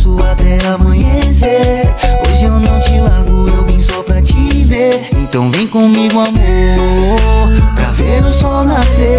[0.00, 1.82] faço até amanhecer.
[2.26, 5.08] Hoje eu não te largo, eu vim só pra te ver.
[5.16, 9.16] Então vem comigo, amor, pra ver o sol nascer.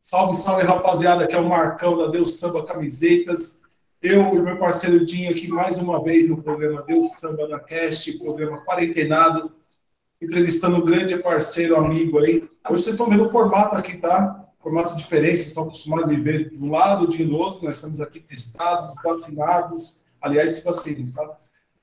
[0.00, 3.60] Salve, salve, rapaziada, aqui é o Marcão da Deus Samba Camisetas.
[4.02, 8.18] Eu e meu parceiro Dinho aqui mais uma vez no programa Deus Samba na Cast,
[8.18, 9.52] programa quarentenado,
[10.20, 12.48] entrevistando um grande parceiro, amigo aí.
[12.68, 14.49] Hoje vocês estão vendo o formato aqui, tá?
[14.60, 17.64] Formato diferente, vocês estão acostumados a me ver de um lado, de outro.
[17.64, 20.02] Nós estamos aqui testados, vacinados.
[20.20, 21.38] Aliás, se vacinem, tá?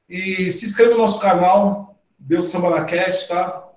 [0.08, 3.68] E se inscreva no nosso canal, Deus Samba na Cast, tá?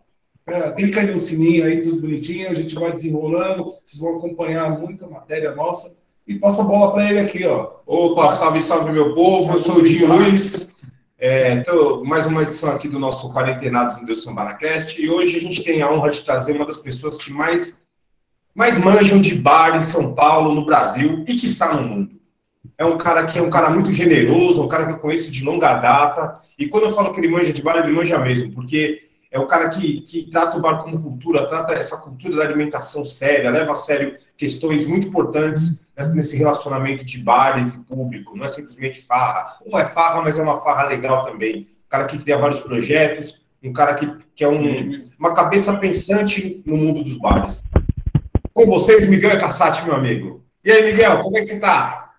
[0.47, 4.79] É, clica aí no sininho aí, tudo bonitinho, a gente vai desenrolando, vocês vão acompanhar
[4.79, 5.95] muita matéria nossa.
[6.27, 7.73] E passa a bola para ele aqui, ó.
[7.87, 9.55] Opa, salve, salve, meu povo.
[9.55, 10.75] Eu sou o Dinho Luiz.
[11.19, 15.01] É, tô, mais uma edição aqui do nosso Quarentenados no Deus Sambaracast.
[15.01, 17.83] E hoje a gente tem a honra de trazer uma das pessoas que mais,
[18.55, 22.21] mais manjam de bar em São Paulo, no Brasil e que está no mundo.
[22.77, 25.45] É um cara que é um cara muito generoso, um cara que eu conheço de
[25.45, 26.41] longa data.
[26.59, 29.47] E quando eu falo que ele manja de bar, ele manja mesmo, porque é o
[29.47, 33.73] cara que, que trata o bar como cultura, trata essa cultura da alimentação séria, leva
[33.73, 38.37] a sério questões muito importantes nesse relacionamento de bares e público.
[38.37, 39.59] Não é simplesmente farra.
[39.65, 41.69] Ou é farra, mas é uma farra legal também.
[41.87, 46.63] Um cara que cria vários projetos, um cara que, que é um, uma cabeça pensante
[46.65, 47.63] no mundo dos bares.
[48.61, 50.45] Com vocês, Miguel Cassati, meu amigo.
[50.63, 52.11] E aí, Miguel, como é que você está?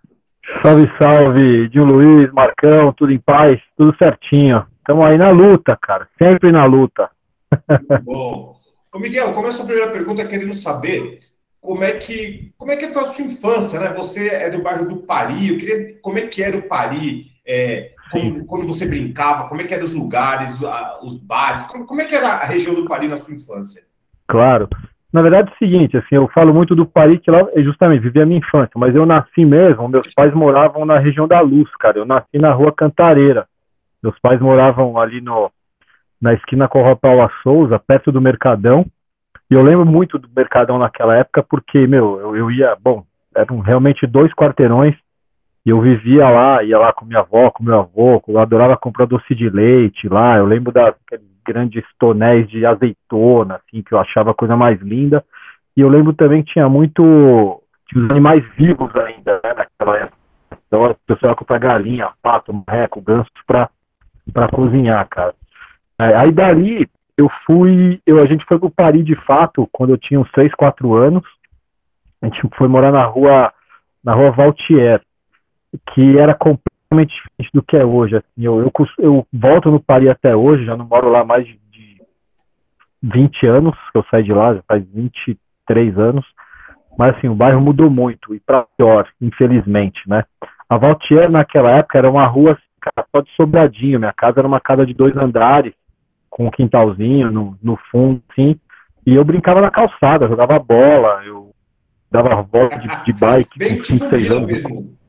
[0.64, 4.66] Salve, salve, Dinho Luiz, Marcão, tudo em paz, tudo certinho.
[4.80, 6.08] Estamos aí na luta, cara.
[6.20, 7.12] Sempre na luta.
[8.02, 8.56] Bom.
[8.92, 11.20] Ô Miguel, começa a primeira pergunta querendo saber
[11.62, 13.94] como é que como é que foi a sua infância, né?
[13.94, 17.92] Você é do bairro do Pari, eu queria como é que era o Pari, é,
[18.12, 20.60] como, quando você brincava, como é que eram os lugares,
[21.04, 23.84] os bares, como, como é que era a região do Pari na sua infância?
[24.28, 24.68] Claro.
[25.12, 28.02] Na verdade é o seguinte, assim, eu falo muito do Pari que lá é justamente
[28.02, 31.70] vivi a minha infância, mas eu nasci mesmo, meus pais moravam na região da Luz,
[31.78, 31.98] cara.
[31.98, 33.46] Eu nasci na rua Cantareira.
[34.02, 35.52] Meus pais moravam ali no,
[36.22, 38.86] na esquina com Paula Souza, perto do Mercadão.
[39.50, 43.04] E eu lembro muito do Mercadão naquela época, porque, meu, eu, eu ia, bom,
[43.36, 44.96] eram realmente dois quarteirões,
[45.66, 49.06] e eu vivia lá, ia lá com minha avó, com meu avô, eu adorava comprar
[49.06, 50.96] doce de leite lá, eu lembro das
[51.46, 55.24] grandes tonéis de azeitona, assim, que eu achava a coisa mais linda.
[55.76, 60.18] E eu lembro também que tinha muito, tinha os animais vivos ainda, né, naquela época.
[60.68, 63.70] Então a pessoa ia comprar galinha, pato, marreco, ganso para
[64.32, 65.34] para cozinhar, cara.
[66.00, 69.98] É, aí dali eu fui, eu, a gente foi pro Paris de fato quando eu
[69.98, 71.24] tinha uns 3, 4 anos.
[72.22, 73.52] A gente foi morar na rua,
[74.04, 75.02] na rua Valtier,
[75.94, 78.18] que era completamente diferente do que é hoje.
[78.18, 81.60] Assim, eu, eu, eu volto no Paris até hoje, já não moro lá mais de,
[81.72, 82.02] de
[83.02, 86.26] 20 anos, que eu saí de lá, já faz 23 anos.
[86.98, 90.24] Mas assim, o bairro mudou muito, e para pior, infelizmente, né?
[90.70, 94.00] A Valtier naquela época era uma rua casa só de sobradinho.
[94.00, 95.74] Minha casa era uma casa de dois andares,
[96.30, 98.60] com um quintalzinho no, no fundo, assim.
[99.06, 101.52] E eu brincava na calçada, jogava bola, eu
[102.10, 104.48] dava volta de, de bike Bem com 5, 6 anos.
[104.48, 105.01] Mesmo.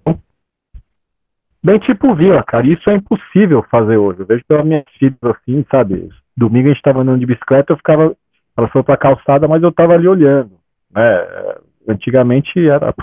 [1.62, 2.66] Bem tipo vila, cara.
[2.66, 4.20] Isso é impossível fazer hoje.
[4.20, 6.08] Eu vejo pelas minhas filhas assim, sabe?
[6.36, 8.16] Domingo a gente tava andando de bicicleta, eu ficava.
[8.56, 10.52] Ela foi pra calçada, mas eu tava ali olhando.
[10.90, 11.26] Né?
[11.88, 12.94] Antigamente era.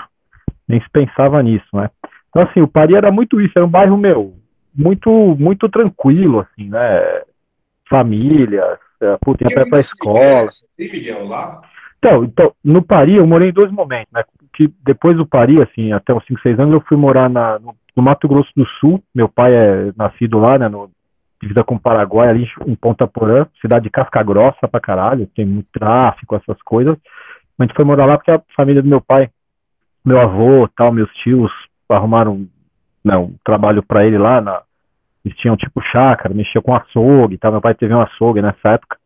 [0.68, 1.90] Nem se pensava nisso, né?
[2.28, 4.40] Então, assim, o Paris era muito isso, era um bairro meu
[4.74, 7.22] muito muito tranquilo, assim, né?
[7.88, 10.46] Famílias, é, puta, ia pra escola.
[10.76, 11.60] Tem Miguel lá?
[11.98, 14.24] Então, então, no Paris eu morei em dois momentos, né?
[14.54, 17.74] Que depois do Paris, assim, até uns 5, 6 anos, eu fui morar na, no,
[18.00, 19.02] no, Mato Grosso do Sul.
[19.14, 20.68] Meu pai é nascido lá, né?
[20.68, 20.90] No,
[21.40, 25.46] divisa com o Paraguai, ali em Ponta Porã, cidade de casca grossa pra caralho, tem
[25.46, 26.96] muito tráfico, essas coisas.
[27.58, 29.30] A gente foi morar lá porque a família do meu pai,
[30.04, 31.50] meu avô, tal, meus tios
[31.88, 32.46] arrumaram
[33.04, 34.62] né, um trabalho para ele lá, na,
[35.24, 37.50] eles tinham tipo chácara, mexia com açougue, tá?
[37.50, 38.98] meu pai teve um açougue nessa época,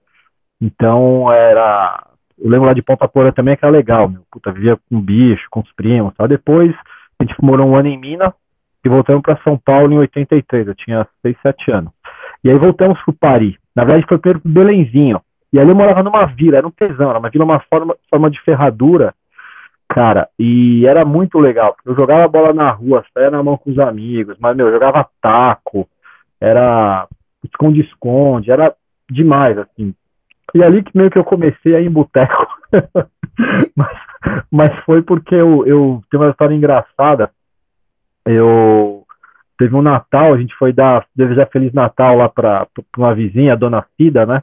[0.61, 2.05] então era,
[2.39, 5.47] eu lembro lá de Ponta Porã também que era legal, meu, puta, vivia com bicho,
[5.51, 6.27] com os primos, tá?
[6.27, 6.75] depois
[7.19, 8.33] a gente morou um ano em Minas
[8.85, 11.93] e voltamos para São Paulo em 83, eu tinha 6, 7 anos,
[12.43, 15.21] e aí voltamos pro Paris, na verdade foi primeiro pro Belenzinho,
[15.53, 18.31] e ali eu morava numa vila, era um tesão, era uma vila, uma forma, forma
[18.31, 19.15] de ferradura,
[19.89, 21.77] Cara, e era muito legal.
[21.85, 25.09] Eu jogava bola na rua, saia na mão com os amigos, mas, meu, eu jogava
[25.21, 25.89] taco,
[26.41, 27.07] era
[27.45, 28.75] esconde-esconde, era
[29.09, 29.95] demais, assim.
[30.55, 32.47] E ali que meio que eu comecei a ir em boteco.
[33.77, 33.99] mas,
[34.51, 37.31] mas foi porque eu, eu tenho uma história engraçada.
[38.27, 39.05] Eu
[39.59, 42.67] teve um Natal, a gente foi dar desejar Feliz Natal lá pra
[42.97, 44.43] uma vizinha, a dona Cida, né?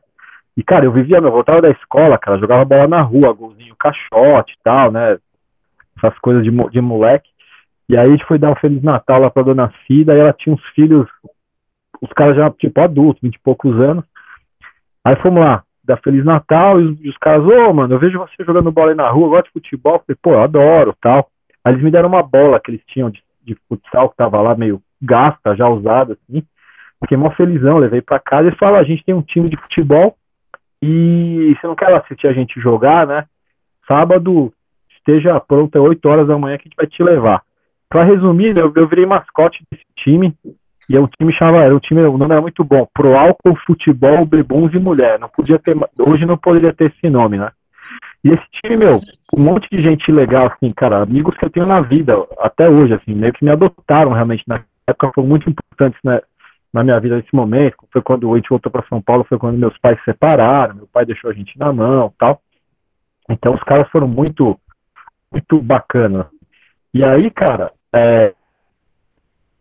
[0.56, 4.54] E, cara, eu vivia, eu voltava da escola, cara, jogava bola na rua, golzinho, caixote
[4.54, 5.18] e tal, né?
[5.98, 7.30] essas coisas de, de moleque.
[7.88, 10.34] E aí a gente foi dar um Feliz Natal lá pra dona Cida, e ela
[10.34, 11.08] tinha uns filhos,
[12.02, 14.04] os caras já, tipo, adultos, vinte e poucos anos.
[15.04, 18.20] Aí fomos lá, dar Feliz Natal, e os, os caras, ô, oh, mano, eu vejo
[18.20, 19.96] você jogando bola aí na rua, gosto de futebol.
[19.96, 21.30] Eu falei, pô, eu adoro, tal.
[21.64, 23.22] Aí eles me deram uma bola que eles tinham de,
[23.54, 26.44] de futsal, que tava lá meio gasta, já usada, assim.
[27.02, 30.16] Fiquei mó felizão, levei pra casa e falou, a gente tem um time de futebol,
[30.82, 33.26] e você não quer assistir a gente jogar, né?
[33.90, 34.54] Sábado,
[34.98, 37.42] esteja pronto, é 8 horas da manhã que a gente vai te levar.
[37.90, 40.34] Para resumir, eu, eu virei mascote desse time,
[40.90, 44.26] e o time chamava, era um time, o nome era muito bom, Pro Álcool, Futebol,
[44.26, 45.20] Bebuns e Mulher.
[45.20, 45.76] Não podia ter,
[46.06, 47.52] hoje não poderia ter esse nome, né?
[48.24, 49.02] E esse time, meu,
[49.36, 52.94] um monte de gente legal, assim, cara, amigos que eu tenho na vida, até hoje,
[52.94, 56.22] assim, meio que me adotaram realmente na época, foram muito importantes né,
[56.72, 57.78] na minha vida nesse momento.
[57.92, 60.88] Foi quando a gente voltou para São Paulo, foi quando meus pais se separaram, meu
[60.88, 62.42] pai deixou a gente na mão tal.
[63.30, 64.60] Então os caras foram muito,
[65.32, 66.28] muito bacana.
[66.94, 68.34] E aí, cara, é,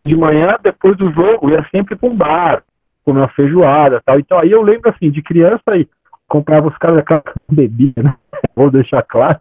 [0.04, 2.62] de manhã, depois do jogo, ia sempre para um bar,
[3.04, 4.18] comer uma feijoada tal.
[4.18, 5.88] Então aí eu lembro assim, de criança aí,
[6.30, 8.16] comprava os caras aquela bebida, né?
[8.54, 9.40] Vou deixar claro,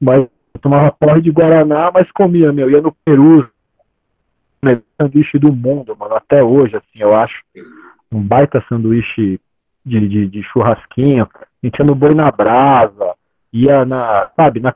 [0.00, 0.26] mas
[0.60, 3.48] tomava porre de Guaraná, mas comia, meu, ia no Peru,
[4.62, 7.42] melhor sanduíche do mundo, mano, até hoje, assim, eu acho.
[8.10, 9.38] Um baita sanduíche
[9.84, 13.14] de, de, de churrasquinho, a gente ia no boi na brasa,
[13.52, 14.74] ia na, sabe, na,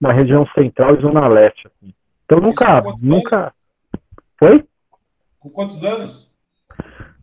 [0.00, 1.92] na região central e zona leste, assim.
[2.24, 3.36] Então nunca, nunca...
[3.36, 3.52] Anos?
[4.38, 4.64] Foi?
[5.38, 6.29] Com quantos anos?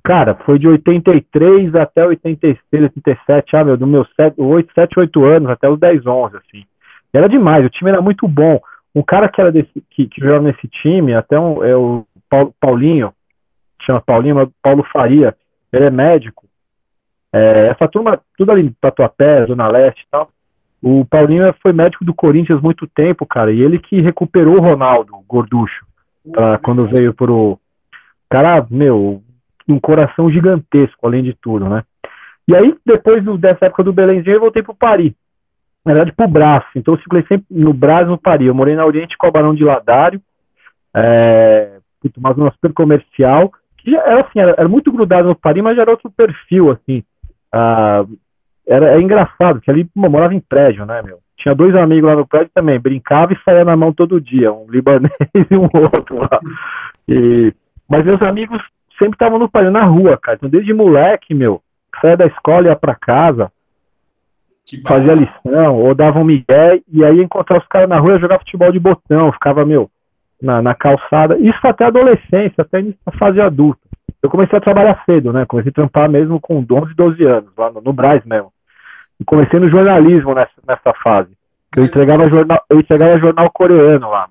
[0.08, 5.26] Cara, foi de 83 até 86, 87, ah, meu, do meu 7, 8, 7, 8
[5.26, 6.64] anos até os 10, 11, assim.
[7.14, 8.58] Era demais, o time era muito bom.
[8.96, 12.06] Um cara que era desse, que, que jogava nesse time, até um, é o
[12.58, 13.14] Paulinho,
[13.86, 15.36] chama Paulinho, Paulo Faria,
[15.74, 16.48] ele é médico.
[17.34, 20.30] É, essa turma, tudo ali Tatuapé, Zona Leste e tal.
[20.82, 25.16] O Paulinho foi médico do Corinthians muito tempo, cara, e ele que recuperou o Ronaldo,
[25.16, 25.86] o Gorducho,
[26.32, 27.60] pra, quando veio pro.
[28.30, 29.22] Cara, meu,
[29.68, 31.84] um coração gigantesco, além de tudo, né?
[32.48, 35.14] E aí, depois do, dessa época do Belenzinho, eu voltei pro Paris
[35.88, 36.68] na verdade, pro braço.
[36.76, 38.46] Então eu circulei sempre no Brás no Paris.
[38.46, 40.22] Eu morei na Oriente com o Barão de Ladário,
[40.94, 41.78] é,
[42.18, 45.78] uma zona super comercial, que já era assim, era, era, muito grudado no Paris, mas
[45.78, 47.04] já era outro perfil, assim.
[47.54, 48.04] Ah,
[48.68, 51.20] era, é engraçado, que ali pô, morava em prédio, né, meu?
[51.38, 54.70] Tinha dois amigos lá no prédio também, brincava e saía na mão todo dia, um
[54.70, 56.42] libanês e um outro lá.
[57.08, 57.54] E,
[57.90, 58.62] mas meus amigos
[58.98, 60.38] sempre estavam no Paris, na rua, cara.
[60.38, 61.62] Então, desde moleque, meu,
[62.02, 63.52] saia da escola e ia pra casa,
[64.86, 68.40] fazia lição, ou dava um migué, e aí encontrar os caras na rua e jogar
[68.40, 69.90] futebol de botão, ficava, meu,
[70.42, 71.38] na, na calçada.
[71.38, 73.80] Isso até adolescência, até na fase adulta.
[74.22, 75.46] Eu comecei a trabalhar cedo, né?
[75.46, 78.52] Comecei a trampar mesmo com 11, 12 anos, lá no, no Braz mesmo.
[79.20, 81.32] E comecei no jornalismo nessa, nessa fase.
[81.76, 84.30] Eu entregava jornal, eu entregava jornal coreano lá.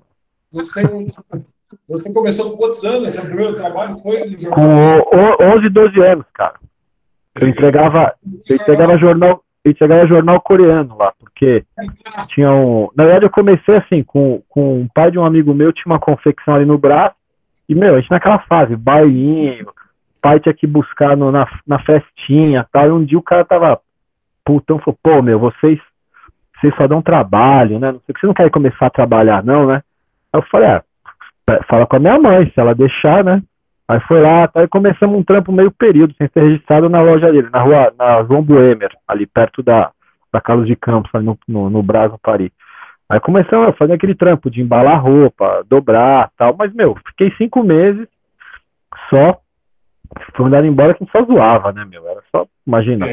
[0.53, 0.83] Você,
[1.89, 3.11] você começou com quantos anos?
[3.11, 5.05] Seu primeiro trabalho foi no jornal?
[5.05, 6.55] Com 11, 12 anos, cara.
[7.41, 8.15] Eu entregava,
[8.49, 11.65] eu entregava jornal, e chegava jornal coreano lá, porque
[12.29, 12.89] tinha um.
[12.97, 15.99] Na verdade, eu comecei assim, com, com o pai de um amigo meu, tinha uma
[15.99, 17.17] confecção ali no braço,
[17.69, 19.67] e, meu, a gente naquela fase, bailinho,
[20.23, 23.81] pai tinha que buscar no, na, na festinha tal, e um dia o cara tava
[24.45, 25.81] putão, falou, pô, meu, vocês,
[26.61, 27.91] vocês só dão trabalho, né?
[27.91, 29.83] Não sei que você não quer começar a trabalhar, não, né?
[30.33, 30.85] Aí eu falei, ah,
[31.69, 33.43] fala com a minha mãe, se ela deixar, né?
[33.89, 37.31] Aí foi lá, tá, e começamos um trampo meio período, sem ser registrado na loja
[37.31, 39.93] dele, na rua, na João Boemer, ali perto da,
[40.33, 42.51] da Carlos de Campos, ali no, no, no Brasil, Paris.
[43.09, 47.63] Aí começamos a fazer aquele trampo de embalar roupa, dobrar tal, mas, meu, fiquei cinco
[47.63, 48.09] meses
[49.09, 49.41] só,
[50.35, 53.07] foi mandado embora que só zoava, né, meu, era só, imagina,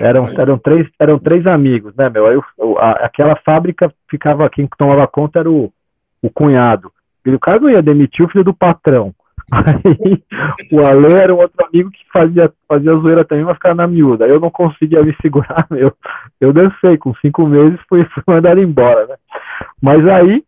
[0.00, 4.68] eram, eram, três, eram três amigos, né, meu, aí o, a, aquela fábrica ficava, quem
[4.76, 5.72] tomava conta era o,
[6.20, 6.92] o cunhado,
[7.30, 9.14] o cara não ia demitir o filho do patrão,
[9.52, 10.22] Aí
[10.72, 14.26] o Ale era um outro amigo que fazia, fazia zoeira também, mas ficava na miúda.
[14.26, 15.92] Eu não conseguia me segurar, meu.
[16.40, 19.16] Eu dancei, com cinco meses fui, fui mandado embora, né?
[19.80, 20.42] Mas aí,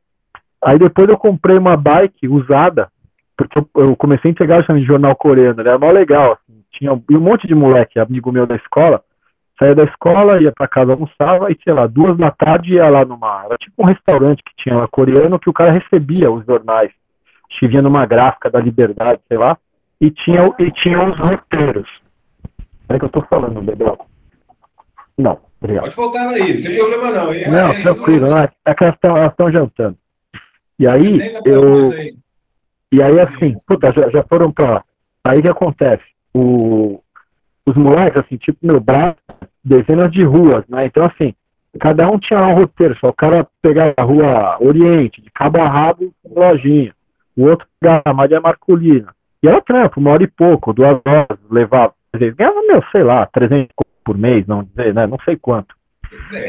[0.62, 2.88] aí depois eu comprei uma bike usada,
[3.36, 7.20] porque eu, eu comecei a entregar de jornal coreano, era mó legal, assim, tinha um
[7.20, 9.02] monte de moleque, amigo meu da escola,
[9.58, 13.04] saía da escola, ia para casa, almoçava, e sei lá, duas da tarde ia lá
[13.04, 16.90] numa, era tipo um restaurante que tinha lá coreano, que o cara recebia os jornais
[17.68, 19.56] vinha numa gráfica da liberdade, sei lá,
[20.00, 21.88] e tinha, e tinha os roteiros.
[22.88, 23.98] É que eu tô falando, Bebel.
[25.16, 25.84] Não, obrigado.
[25.84, 27.32] Pode voltar aí, não tem problema não.
[27.32, 29.96] É, não, é, tranquilo, não, é que elas estão jantando.
[30.78, 31.92] E aí, eu.
[32.92, 34.84] E aí, assim, puta, já, já foram pra lá.
[35.24, 36.04] Aí que acontece?
[36.34, 37.00] O,
[37.66, 39.16] os moleques, assim, tipo, meu braço,
[39.64, 40.86] dezenas de ruas, né?
[40.86, 41.34] Então, assim,
[41.80, 45.68] cada um tinha um roteiro, só o cara pegava a rua Oriente, de cabo a
[45.68, 46.94] rabo, lojinha.
[47.36, 49.14] O outro pegava a Maria Marcolina.
[49.42, 51.92] E era trampo, uma hora e pouco, duas horas, levava.
[52.14, 53.68] Ganhava, meu, sei lá, 300
[54.04, 55.06] por mês, não dizer, né?
[55.06, 55.74] Não sei quanto.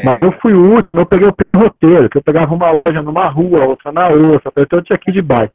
[0.04, 3.26] Mas eu fui o último, eu peguei o roteiro, que eu pegava uma loja numa
[3.28, 5.54] rua, outra na outra, então eu tinha ir de bike.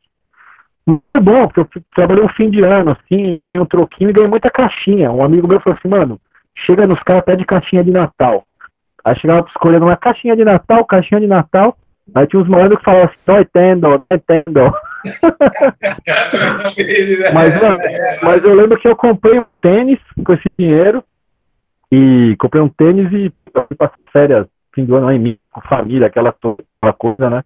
[0.85, 4.49] Muito bom, porque eu trabalhei um fim de ano, assim, um troquinho e ganhei muita
[4.49, 5.11] caixinha.
[5.11, 6.19] Um amigo meu falou assim, mano,
[6.55, 8.45] chega nos caras, pede caixinha de Natal.
[9.03, 11.77] Aí chegava escolhendo uma caixinha de Natal, caixinha de Natal.
[12.13, 14.73] Aí tinha uns malandros que falavam assim, não entendo, não entendo.
[17.33, 17.79] Mas, mano,
[18.21, 21.03] mas eu lembro que eu comprei um tênis com esse dinheiro.
[21.91, 23.33] E comprei um tênis e
[23.67, 27.43] fui passar férias, fim do ano lá em mim, com família, aquela, aquela coisa, né?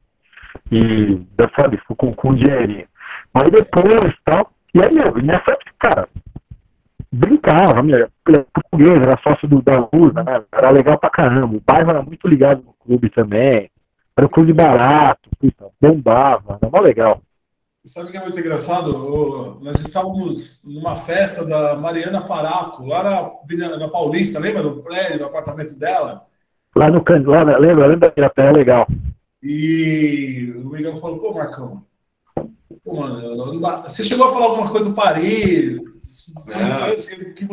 [0.72, 1.20] E,
[1.56, 2.86] sabe, fui com, com dinheirinho.
[3.36, 4.50] Mas depois tal.
[4.74, 6.10] E aí, meu, nessa época, cara,
[7.12, 8.10] brincava, minha,
[8.54, 10.44] português, era sócio do, da Lusa, né?
[10.52, 11.58] Era legal pra caramba.
[11.58, 13.70] O bairro era muito ligado no clube também.
[14.18, 17.22] Era um clube barato, puta, bombava, era mó legal.
[17.86, 19.60] Sabe o que é muito engraçado?
[19.62, 24.64] Nós estávamos numa festa da Mariana Faraco, lá na, na Paulista, lembra?
[24.64, 26.26] No prédio, no apartamento dela.
[26.76, 27.86] Lá no canto, lá, lembra?
[27.86, 28.88] Lembra daquela terra legal?
[29.44, 31.84] E o Miguel falou, pô, Marcão,
[32.36, 32.74] pô, mano, eu não dá-
[33.84, 34.94] você chegou a falar alguma coisa do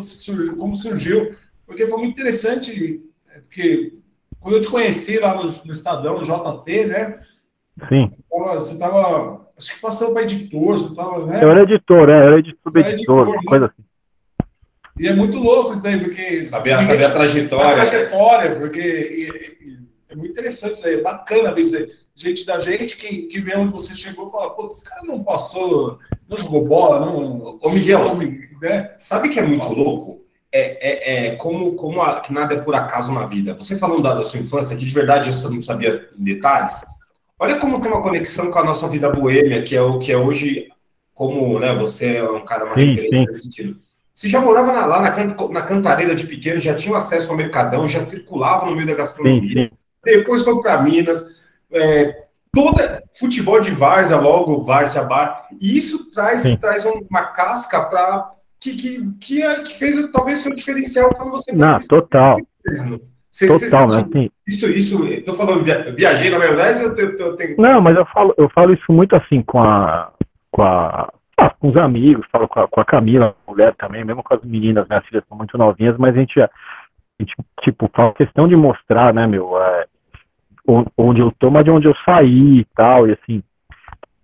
[0.05, 1.35] sur- como surgiu,
[1.67, 3.95] porque foi muito interessante, é, porque
[4.41, 7.21] quando eu te conheci lá no, no Estadão, no JT, né,
[7.89, 8.11] Sim.
[8.55, 11.43] você estava, acho que passando para editor, você estava, né?
[11.43, 13.43] Eu era editor, é, eu era editor, Era editor, uma né?
[13.47, 13.83] coisa assim.
[14.99, 16.47] E é muito louco isso aí, porque.
[16.47, 17.75] Sabia, ninguém- sabia a a trajetória.
[17.75, 19.79] trajetória, porque e- e-
[20.11, 21.91] é muito interessante isso aí, é bacana ver isso aí.
[22.15, 25.25] Gente da gente que, que vê onde você chegou e fala, pô, esse cara não
[25.25, 27.59] passou, não jogou bola, não.
[27.61, 28.07] Ô, Miguel,
[28.61, 28.95] né?
[28.99, 30.23] Sabe que é muito louco?
[30.53, 33.55] É, é, é como, como a- que nada é por acaso na vida.
[33.55, 36.85] Você falando da, da sua infância, que de verdade eu não sabia em detalhes,
[37.39, 40.17] olha como tem uma conexão com a nossa vida boêmia, que é o que é
[40.19, 40.69] hoje,
[41.15, 43.27] como né, você é um cara mais Sim, referência sim.
[43.27, 43.81] nesse sentido.
[44.15, 47.89] Você já morava na- lá na, na Cantareira de pequeno, já tinha acesso ao mercadão,
[47.89, 49.71] já circulava no meio da gastronomia.
[49.71, 49.77] sim.
[50.05, 51.25] Depois foi para Minas,
[51.73, 56.57] é, toda futebol de várzea, logo várzea bar, e isso traz, Sim.
[56.57, 61.53] traz uma casca para que, que, que, é- que fez talvez seu diferencial quando você
[61.53, 62.39] Não, total,
[63.31, 64.09] Você, total, você, né?
[64.13, 64.31] Sim.
[64.47, 67.11] Isso, isso, eu tô falando, via- viajei na maionese, eu tenho.
[67.13, 70.13] eu tenho- Não, mas eu falo, eu falo isso muito assim com a,
[70.51, 74.05] com a, ah, com os amigos, falo com a, com a Camila, a mulher também,
[74.05, 76.51] mesmo com as meninas, minhas filhas são muito novinhas, mas a gente, a
[77.19, 79.87] gente tipo, faz questão de mostrar, né, meu, é,
[80.97, 83.43] onde eu tô, mas de onde eu saí e tal, e assim,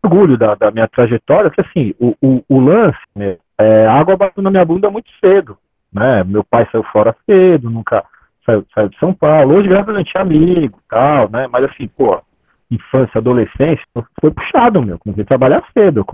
[0.03, 4.17] orgulho da, da minha trajetória, que assim, o, o, o lance, né, é, a água
[4.17, 5.59] bateu na minha bunda muito cedo,
[5.93, 8.05] né, meu pai saiu fora cedo, nunca
[8.47, 11.89] saiu, saiu de São Paulo, hoje graças a gente é amigo tal, né, mas assim,
[11.89, 12.23] pô,
[12.71, 13.85] infância, adolescência,
[14.21, 14.99] foi puxado, meu.
[14.99, 16.05] Comecei a trabalhar cedo.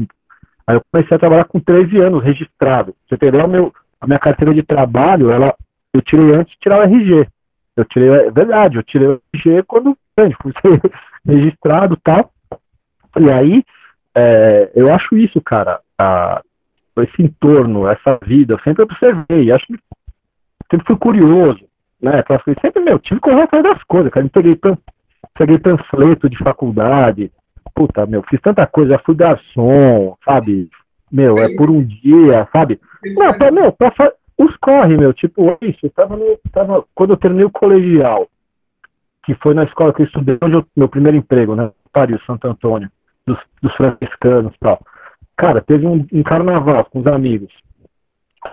[0.66, 2.94] Aí eu comecei a trabalhar com 13 anos, registrado.
[3.06, 3.46] Você entendeu?
[3.48, 5.54] Meu, a minha carteira de trabalho, ela,
[5.92, 7.26] eu tirei antes de tirar o RG.
[7.76, 10.80] Eu tirei, é verdade, eu tirei o RG quando grande, fui ser
[11.26, 12.30] registrado e tal.
[13.18, 13.64] E aí,
[14.14, 16.42] é, eu acho isso, cara, a-
[16.98, 19.74] esse entorno, essa vida, eu sempre observei, acho que
[20.70, 21.60] sempre fui curioso,
[22.00, 22.22] né?
[22.22, 24.24] Coisas, sempre, meu, tive que correr atrás das coisas, cara.
[24.26, 24.78] Eu peguei pan-
[25.36, 27.32] peguei panfleto de faculdade,
[27.74, 30.70] puta, meu, fiz tanta coisa, já fui garçom, sabe?
[31.10, 32.80] Meu, é por um dia, sabe?
[33.04, 33.90] Não, pra, meu, pra
[34.38, 38.28] os corre, meu, tipo, eu tava no, tava, quando eu terminei o colegial,
[39.24, 42.46] que foi na escola que eu estudei, onde eu, meu primeiro emprego, né, Paris, Santo
[42.48, 42.90] Antônio,
[43.26, 44.80] dos, dos franciscanos e tal.
[45.36, 47.52] Cara, teve um, um carnaval com os amigos,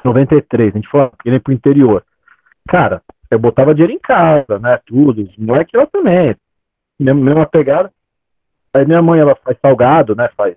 [0.04, 2.04] 93, a gente foi ele pro interior.
[2.68, 6.36] Cara, eu botava dinheiro em casa, né, tudo, os moleque eu também,
[7.00, 7.92] mesma, mesma pegada.
[8.74, 10.56] Aí minha mãe, ela faz salgado, né, faz,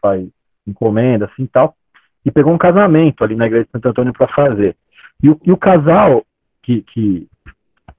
[0.00, 0.26] faz
[0.66, 1.74] encomenda, assim, tal,
[2.24, 4.76] e pegou um casamento ali na igreja de Santo Antônio para fazer.
[5.22, 6.24] E o, e o casal
[6.62, 7.26] que, que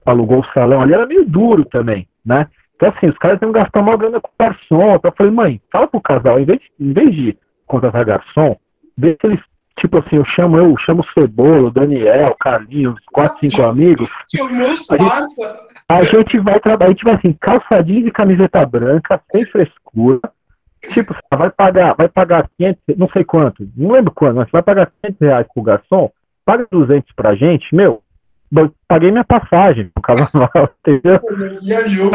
[0.04, 2.46] alugou o salão ali era meio duro também, né?
[2.76, 4.94] Então, assim, os caras iam gastar uma grana com garçom.
[4.94, 8.56] Então, eu falei, mãe, fala pro casal, em vez, de- em vez de contratar garçom,
[8.98, 9.40] vê se eles,
[9.78, 14.10] tipo assim, eu chamo, eu chamo o Cebola, o Daniel, o Carlinhos, quatro, cinco amigos,
[14.28, 14.40] Que
[14.98, 19.44] A gente- a gente vai trabalhar, a gente vai assim, calçadinho de camiseta branca, sem
[19.44, 20.20] frescura.
[20.92, 24.92] Tipo, vai pagar, vai pagar 500, não sei quanto, não lembro quanto, mas vai pagar
[25.02, 26.10] 500 reais pro garçom,
[26.44, 28.02] paga 200 pra gente, meu,
[28.54, 31.20] eu paguei minha passagem pro carnaval, entendeu?
[31.62, 32.10] Viajou.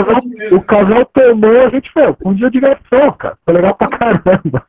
[0.52, 4.66] O casal tomou, a gente foi, um dia de garçom, cara, foi legal pra caramba.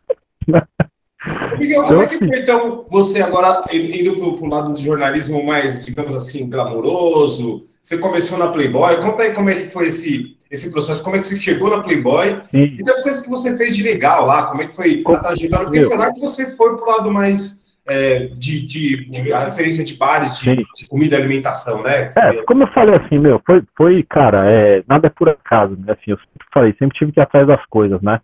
[1.59, 5.85] Miguel, como é que foi então você agora indo para o lado do jornalismo mais,
[5.85, 7.66] digamos assim, glamouroso?
[7.83, 11.21] Você começou na Playboy, conta aí como é que foi esse, esse processo, como é
[11.21, 12.76] que você chegou na Playboy Sim.
[12.78, 15.66] e das coisas que você fez de legal lá, como é que foi a trajetória,
[15.66, 19.85] porque foi que você foi para o lado mais é, de, de, de, a referência
[19.85, 22.12] de bares, de, de, comida e alimentação, né?
[22.16, 25.92] É, como eu falei assim, meu, foi, foi cara, é, nada é por acaso, né?
[25.92, 28.21] Assim, eu sempre falei, sempre tive que ir atrás das coisas, né?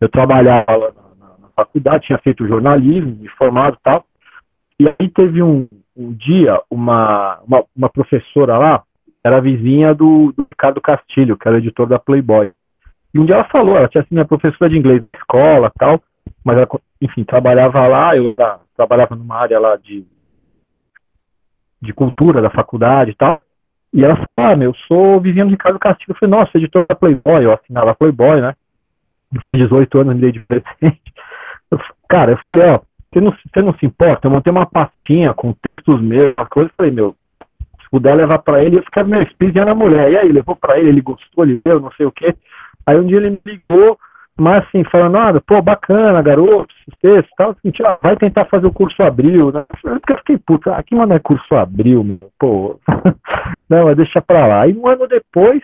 [0.00, 4.04] Eu trabalhava lá na, na, na faculdade, tinha feito jornalismo, me formado e tal,
[4.80, 8.82] e aí teve um, um dia, uma, uma, uma, professora lá,
[9.24, 12.52] era vizinha do, do Ricardo Castilho, que era editor da Playboy.
[13.12, 16.02] E um dia ela falou, ela tinha sido minha professora de inglês na escola tal,
[16.44, 16.68] mas ela,
[17.00, 18.34] enfim, trabalhava lá, eu
[18.76, 20.06] trabalhava numa área lá de,
[21.82, 23.42] de cultura da faculdade e tal.
[23.92, 26.12] E ela falou, ah, meu, eu sou vizinho do Ricardo Castilho.
[26.12, 28.54] Eu falei, nossa, editor da Playboy, eu assinava Playboy, né?
[29.54, 31.12] 18 anos me dei de presente.
[31.70, 32.80] Eu, cara, eu falei, ó,
[33.12, 34.26] você não, você não se importa?
[34.26, 37.16] Eu montei uma pastinha com textos meus, uma coisa, eu falei, meu,
[37.90, 40.12] se puder levar pra ele, eu ficava, meu, espizinha na mulher.
[40.12, 42.34] E aí, levou pra ele, ele gostou, ele deu, não sei o quê.
[42.86, 43.98] Aí um dia ele me ligou,
[44.38, 48.72] mas assim, falando, nada, pô, bacana, garoto, texto tal, assim, ah, vai tentar fazer o
[48.72, 49.64] curso abril, né?
[49.84, 52.80] Eu fiquei, puta, aqui mano é curso abril, meu, pô.
[53.68, 54.62] Não, mas deixa pra lá.
[54.62, 55.60] Aí um ano depois,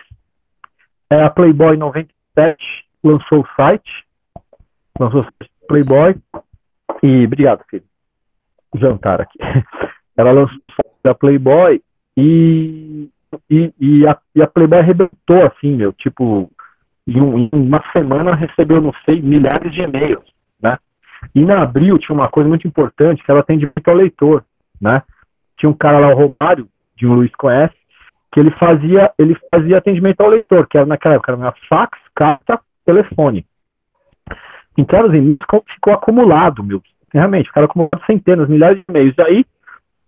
[1.09, 2.57] é, a Playboy 97
[3.03, 4.05] lançou o site,
[4.99, 6.15] lançou o site Playboy,
[7.03, 7.83] e obrigado, filho.
[8.75, 9.39] Jantar aqui.
[10.15, 11.81] Ela lançou o site da Playboy
[12.17, 13.09] e,
[13.47, 16.49] e, e, a, e a Playboy arrebentou, assim, meu, tipo,
[17.07, 20.25] em, um, em uma semana recebeu, não sei, milhares de e-mails,
[20.61, 20.77] né?
[21.35, 24.43] E na Abril tinha uma coisa muito importante, que ela atendimento ao leitor,
[24.81, 25.03] né?
[25.57, 27.75] Tinha um cara lá, o Romário, de um Luiz conhece,
[28.31, 32.59] que ele fazia, ele fazia atendimento ao leitor, que era naquela época, era fax, carta,
[32.83, 33.45] telefone.
[34.75, 35.37] Então, os e-mails
[35.73, 36.81] ficou acumulado, meu.
[37.13, 39.15] Realmente, ficaram acumulados centenas, milhares de e-mails.
[39.19, 39.45] Aí,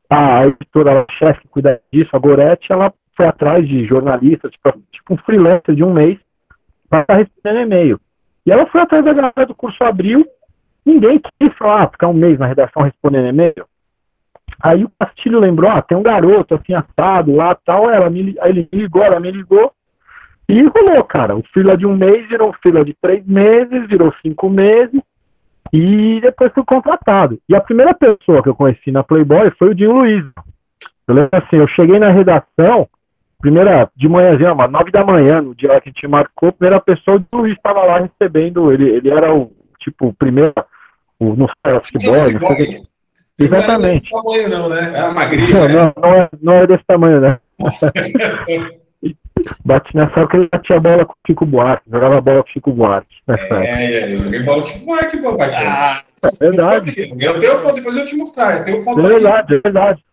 [0.10, 4.72] a editora, a chefe que cuida disso, a Gorete, ela foi atrás de jornalistas, tipo,
[4.92, 6.18] tipo um freelancer de um mês,
[6.90, 8.00] para respondendo e-mail.
[8.46, 10.26] E ela foi atrás da galera do curso Abril,
[10.86, 13.68] ninguém quis falar, ah, ficar um mês na redação respondendo e-mail.
[14.62, 18.50] Aí o Castilho lembrou, ah, tem um garoto assim assado lá tal, ela me, aí
[18.50, 19.72] ele ligou, ela me ligou,
[20.50, 21.38] e rolou, cara.
[21.38, 25.00] O fila de um mês virou fila de três meses, virou cinco meses,
[25.72, 27.40] e depois fui contratado.
[27.48, 30.26] E a primeira pessoa que eu conheci na Playboy foi o Dinho Luiz.
[31.08, 32.88] Eu lembro assim, eu cheguei na redação,
[33.40, 36.82] primeira, de manhãzinha, umas nove da manhã, no dia que a gente marcou, a primeira
[36.82, 40.54] pessoa, o Luiz estava lá recebendo, ele, ele era o, tipo, o primeiro,
[41.20, 41.48] o, no
[41.84, 42.84] futebol, não sei
[43.40, 44.12] Exatamente.
[44.12, 44.92] Não é desse tamanho não, né?
[44.94, 45.74] Era magrinho, não, né?
[45.74, 47.40] não, não, é, não é desse tamanho, né?
[49.66, 52.72] Bate nessa época ele batia bola com o Chico Buarque, jogava bola com o Chico
[52.72, 53.16] Buarque.
[53.28, 57.16] Nessa é, eu joguei bola com o Chico Buarque, pô, ah, é verdade.
[57.20, 58.60] Eu tenho foto, depois eu te mostrar.
[58.60, 59.60] Eu tenho foto é verdade, aí.
[59.60, 60.04] é verdade.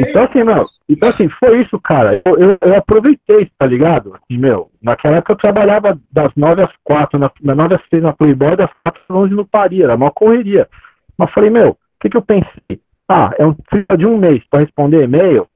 [0.00, 2.22] Então assim, meu, então assim, foi isso, cara.
[2.24, 4.18] Eu, eu, eu aproveitei, tá ligado?
[4.28, 8.02] E, meu, naquela época eu trabalhava das nove às quatro, na, das nove às seis
[8.02, 10.68] na Playboy, das quatro às onze no Paris, era uma correria.
[11.16, 12.80] Mas falei, meu, o que, que eu pensei?
[13.08, 13.54] Ah, é um
[13.96, 15.46] de um mês para responder e-mail,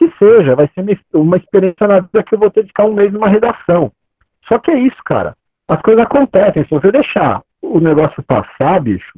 [0.00, 2.94] que seja, vai ser uma experiência na vida que eu vou ter de ficar um
[2.94, 3.92] mês numa redação.
[4.48, 5.36] Só que é isso, cara.
[5.68, 6.64] As coisas acontecem.
[6.64, 9.12] Se você deixar o negócio passar, bicho,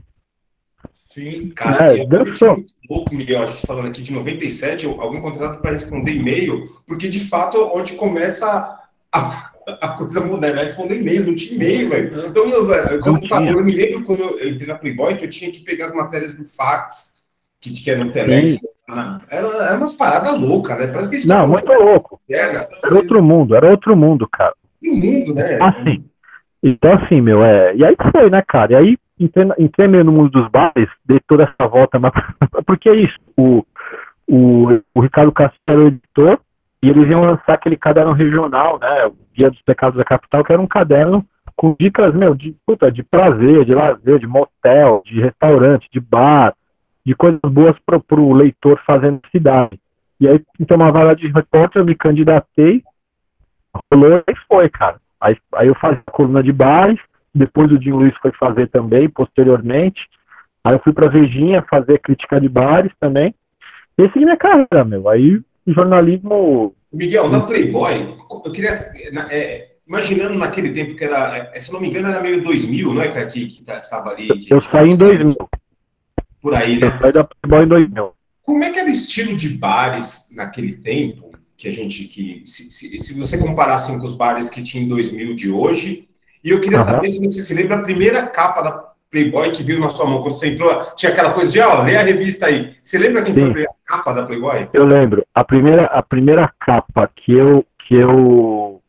[0.92, 5.61] Sim, cara, é, é muito louco, Miguel, a gente falando aqui de 97, alguém contratado
[5.61, 8.81] para responder e-mail, porque de fato onde começa
[9.12, 12.27] a, a coisa moderna é responder e-mail, não tinha e-mail, velho.
[12.29, 15.61] Então, eu, computador, eu me lembro quando eu entrei na Playboy que eu tinha que
[15.61, 17.12] pegar as matérias do fax,
[17.62, 18.59] que, que era no Telex.
[18.88, 20.88] Era, era umas paradas loucas, né?
[20.88, 22.20] Parece que a gente Não, muito louco.
[22.29, 24.53] Era outro mundo, era outro mundo, cara.
[24.85, 25.59] Um mundo, né?
[25.62, 26.05] Assim.
[26.62, 27.75] Então, assim, meu, é.
[27.75, 28.72] E aí foi, né, cara?
[28.72, 32.11] E aí entrei, entrei meio no mundo dos bares, dei toda essa volta, mas
[32.66, 33.18] porque é isso.
[33.38, 33.64] O,
[34.29, 36.40] o, o Ricardo Castro era o editor,
[36.83, 39.07] e eles iam lançar aquele caderno regional, né?
[39.07, 41.25] O Guia dos Pecados da Capital, que era um caderno
[41.57, 46.55] com dicas, meu, de, puta, de prazer, de lazer, de motel, de restaurante, de bar,
[47.05, 49.79] de coisas boas para o leitor fazer na cidade.
[50.21, 52.83] E aí, então, uma vaga de repórter, eu me candidatei,
[53.93, 55.01] rolou e foi, cara.
[55.21, 56.99] Aí, aí eu fazia coluna de bares,
[57.35, 60.01] depois o Jim Luiz foi fazer também, posteriormente.
[60.65, 63.35] Aí eu fui para Vejinha fazer crítica de bares também.
[63.99, 65.09] E segui minha carreira, meu.
[65.09, 66.75] Aí jornalismo.
[66.93, 68.71] Miguel, na Playboy, eu queria.
[69.31, 73.03] É, imaginando naquele tempo que era, é, se não me engano, era meio 2000, não
[73.03, 74.47] é, que, que tá, estava ali?
[74.49, 75.37] eu saí em 2000.
[76.42, 76.88] Por aí, né?
[76.88, 78.12] Eu saí da Playboy em 2000.
[78.42, 81.31] Como é que era o estilo de bares naquele tempo?
[81.57, 82.05] Que a gente.
[82.05, 85.50] que Se, se, se você comparasse assim, com os bares que tinha em 2000 de
[85.50, 86.09] hoje,
[86.42, 86.85] e eu queria uhum.
[86.85, 90.20] saber se você se lembra a primeira capa da Playboy que viu na sua mão
[90.22, 90.85] quando você entrou?
[90.96, 92.74] Tinha aquela coisa de, ó, lê a revista aí.
[92.83, 93.52] Você lembra quem Sim.
[93.52, 94.68] foi a capa da Playboy?
[94.72, 95.24] Eu lembro.
[95.33, 98.83] A primeira, a primeira capa que eu, que eu,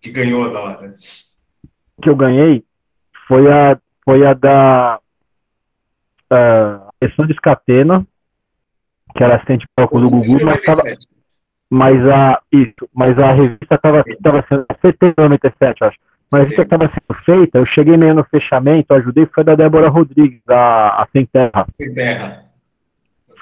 [0.00, 0.94] Que ganhou da hora.
[2.00, 2.64] que eu ganhei
[3.28, 4.98] foi a, foi a da
[6.32, 8.06] uh, Alessandra Scatena,
[9.14, 11.06] que era assistente palco do Gugu, mas tava, 97.
[11.70, 15.98] mas a, isso, mas a revista estava tava sendo, setembro de 97, eu acho.
[16.30, 19.54] Mas a revista que estava sendo feita, eu cheguei meio no fechamento, ajudei, foi da
[19.54, 21.66] Débora Rodrigues, a, a Sem Terra.
[21.80, 22.44] Sem terra.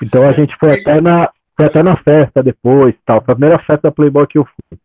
[0.03, 3.23] Então a gente foi até na, foi até na festa depois, tal.
[3.23, 4.79] Foi a primeira festa da Playboy que eu fui.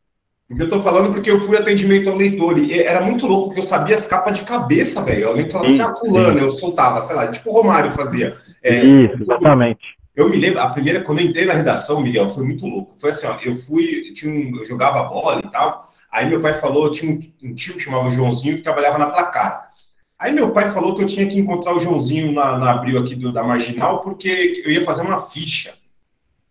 [0.49, 3.65] Eu tô falando porque eu fui atendimento ao leitor e era muito louco, porque eu
[3.65, 5.29] sabia as capas de cabeça, velho.
[5.29, 8.37] Alguém falava assim, Sim, ah, fulano, eu soltava, sei lá, tipo o Romário fazia.
[8.61, 9.79] É, Isso, exatamente.
[10.15, 12.93] Eu me lembro, a primeira, quando eu entrei na redação, Miguel, foi muito louco.
[12.97, 16.53] Foi assim, ó, eu fui, tinha um, eu jogava bola e tal, aí meu pai
[16.53, 19.69] falou, tinha um, um tio que chamava o Joãozinho que trabalhava na placar.
[20.17, 23.15] Aí meu pai falou que eu tinha que encontrar o Joãozinho na, na abril aqui
[23.15, 25.73] do- da Marginal, porque eu ia fazer uma ficha.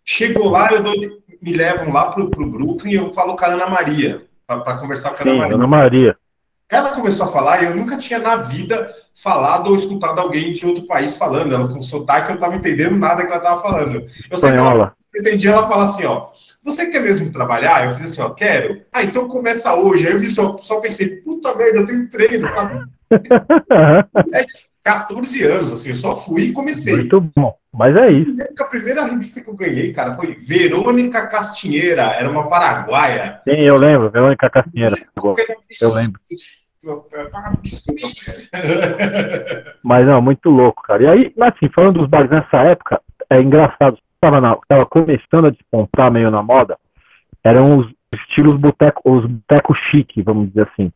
[0.03, 0.93] Chegou lá, eu dou-
[1.45, 5.11] me levam lá pro, pro Brooklyn e eu falo com a Ana Maria, para conversar
[5.11, 5.55] com a Ana Sim, Maria.
[5.55, 6.17] Ana Maria.
[6.67, 10.65] Ela começou a falar e eu nunca tinha na vida falado ou escutado alguém de
[10.65, 11.53] outro país falando.
[11.53, 13.97] Ela com sotaque, eu não estava entendendo nada que ela estava falando.
[13.97, 14.95] Eu sei que ela Espanhola.
[15.15, 16.29] entendi ela fala assim, ó.
[16.63, 17.85] Você quer mesmo trabalhar?
[17.85, 18.81] Eu fiz assim, ó, quero.
[18.91, 20.07] Ah, então começa hoje.
[20.07, 22.83] Aí eu vi só, só pensei, puta merda, eu tenho treino, sabe?
[24.85, 26.95] 14 anos, assim, eu só fui e comecei.
[26.95, 27.57] Muito bom.
[27.73, 28.39] Mas é isso.
[28.39, 33.41] Eu A primeira revista que eu ganhei, cara, foi Verônica Castinheira, era uma paraguaia.
[33.49, 34.11] Sim, eu lembro.
[34.11, 34.95] Verônica Castinheira.
[35.81, 36.21] Eu lembro.
[39.83, 41.01] Mas não, muito louco, cara.
[41.01, 43.97] E aí, assim, falando dos bares nessa época, é engraçado.
[44.21, 46.77] Tava, na, tava começando a despontar meio na moda.
[47.43, 50.91] Eram os estilos boteco, os boteco chique, vamos dizer assim.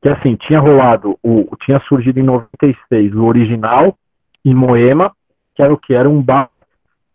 [0.00, 3.96] Que assim, tinha rolado, o, tinha surgido em 96 o original,
[4.44, 5.12] em Moema,
[5.54, 5.94] que era o que?
[5.94, 6.50] Era um bar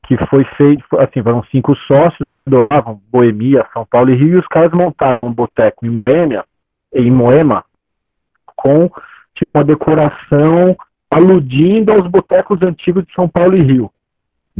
[0.05, 4.47] que foi feito, assim, foram cinco sócios, adoravam Boemia, São Paulo e Rio, e os
[4.47, 6.43] caras montaram um boteco em Boêmia,
[6.93, 7.63] em Moema,
[8.55, 8.89] com
[9.33, 10.75] tipo, uma decoração
[11.09, 13.91] aludindo aos botecos antigos de São Paulo e Rio.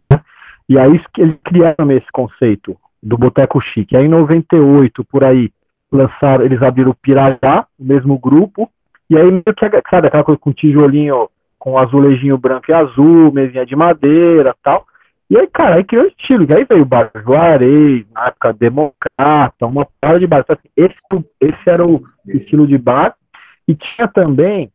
[0.10, 0.22] né?
[0.70, 3.98] E aí eles criaram esse conceito do boteco chique.
[3.98, 5.52] Aí em 98, por aí,
[5.96, 8.70] lançaram, eles abriram o Pirajá, o mesmo grupo,
[9.10, 11.30] e aí meio que, sabe, aquela coisa com tijolinho,
[11.60, 14.86] com azulejinho branco e azul, mesinha de madeira tal.
[15.30, 16.46] E aí, cara, aí criou estilo.
[16.50, 20.42] E aí veio o Bar Juarez, na época Democrata, uma parada de bar.
[20.42, 21.02] Então, assim, esse,
[21.40, 23.16] esse era o estilo de bar.
[23.68, 24.72] E tinha também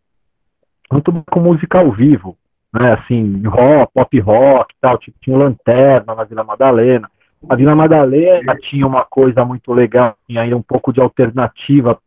[0.90, 2.36] muito com música ao vivo,
[2.72, 2.94] né?
[2.94, 4.98] Assim, rock, pop rock tal.
[4.98, 7.10] Tipo, tinha Lanterna na Vila Madalena.
[7.48, 11.98] A Vila Madalena tinha uma coisa muito legal, tinha ainda um pouco de alternativa,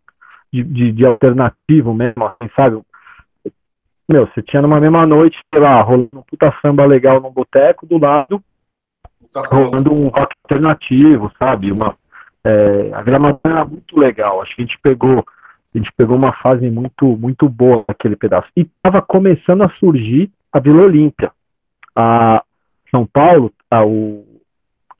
[0.51, 2.81] de, de, de alternativo mesmo, assim, sabe?
[4.09, 7.85] Meu, você tinha numa mesma noite, sei lá, rolando um puta samba legal num boteco,
[7.85, 8.43] do lado,
[9.31, 11.71] Tá rolando um rock alternativo, sabe?
[11.71, 11.95] Uma,
[12.43, 14.41] é, a Vila Madalena era muito legal.
[14.41, 15.23] Acho que a gente pegou,
[15.73, 18.49] a gente pegou uma fase muito, muito boa naquele pedaço.
[18.57, 21.31] E estava começando a surgir a Vila Olímpia.
[21.95, 22.43] A
[22.93, 24.25] São Paulo, a, o,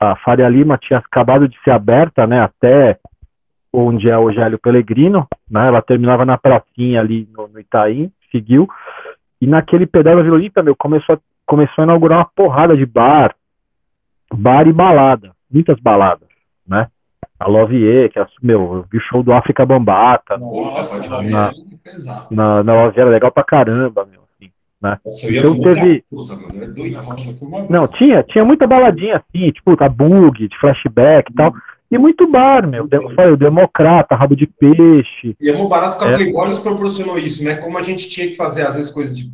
[0.02, 2.40] a Faria Lima tinha acabado de ser aberta, né?
[2.40, 2.98] Até
[3.72, 5.68] onde é o Gélio Pellegrino, né?
[5.68, 8.68] Ela terminava na pracinha ali no, no Itaim, seguiu.
[9.40, 12.84] E naquele pedaço da Vila Olímpia, meu, começou a, começou a inaugurar uma porrada de
[12.84, 13.32] bar,
[14.34, 16.28] bar e balada, muitas baladas,
[16.66, 16.88] né?
[17.38, 22.26] A Lovier, que é, meu, o show do África Bambata, Nossa, Na- pesado.
[22.30, 24.21] na, na Lovier, era legal pra caramba, meu,
[24.84, 25.00] assim.
[25.04, 26.04] Nossa, Então teve-.
[27.68, 31.52] Não, tinha, tinha muita baladinha assim, tipo, tá bug, de flashback e tal,
[31.90, 35.98] e muito bar, meu, eu falei, o Democrata, Rabo de Peixe, E é muito barato
[35.98, 36.16] que a É.
[36.16, 37.56] Playboy nos proporcionou isso, né?
[37.56, 39.30] Como a gente tinha que fazer, às vezes, coisas de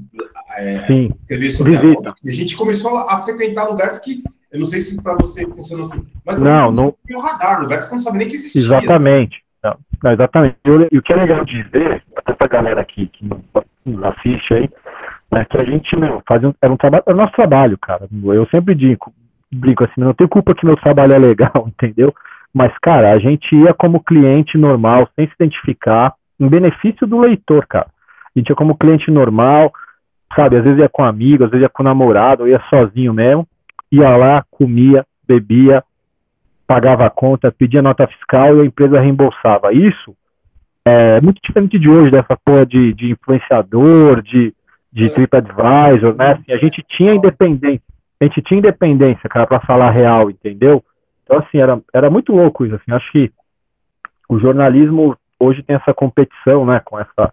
[0.56, 5.14] é, sim, a a gente começou a frequentar lugares que, eu não sei se para
[5.14, 6.94] você funciona assim, mas Não, não.
[7.06, 8.60] tinha o radar, lugares que não sabia nem que existia.
[8.60, 9.40] Exatamente.
[9.62, 10.56] Não, não, exatamente.
[10.90, 13.24] E o que é legal de ver, até pra galera aqui que
[13.86, 14.68] não assiste aí,
[15.32, 18.08] é que a gente, meu, faz um, era um é o nosso trabalho, cara.
[18.24, 19.12] Eu sempre digo,
[19.52, 22.14] brinco assim, não tenho culpa que meu trabalho é legal, entendeu?
[22.52, 27.66] Mas, cara, a gente ia como cliente normal, sem se identificar, em benefício do leitor,
[27.66, 27.88] cara.
[28.34, 29.72] A gente ia como cliente normal,
[30.34, 30.56] sabe?
[30.56, 33.46] Às vezes ia com amigo, às vezes ia com namorado, ia sozinho mesmo,
[33.92, 35.84] ia lá, comia, bebia,
[36.66, 39.72] pagava a conta, pedia nota fiscal e a empresa reembolsava.
[39.72, 40.14] Isso
[40.84, 44.54] é muito diferente de hoje, dessa porra de, de influenciador, de,
[44.92, 46.32] de TripAdvisor, né?
[46.32, 47.82] Assim, a gente tinha independência,
[48.20, 50.82] a gente tinha independência, cara, para falar real, entendeu?
[51.24, 53.30] Então, assim, era, era muito louco isso, assim, acho que
[54.28, 57.32] o jornalismo hoje tem essa competição, né, com essa,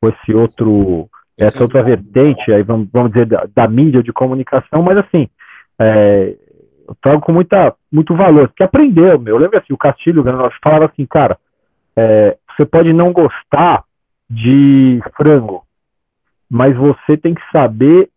[0.00, 4.82] com esse outro, essa outra vertente, aí vamos, vamos dizer, da, da mídia de comunicação,
[4.82, 5.28] mas assim,
[5.80, 6.36] é,
[6.86, 9.36] eu trago com muita, muito valor, porque aprendeu, meu.
[9.36, 10.24] Eu lembro assim, o Castilho
[10.62, 11.38] falava assim, cara,
[11.96, 13.84] é, você pode não gostar
[14.28, 15.64] de frango,
[16.50, 18.10] mas você tem que saber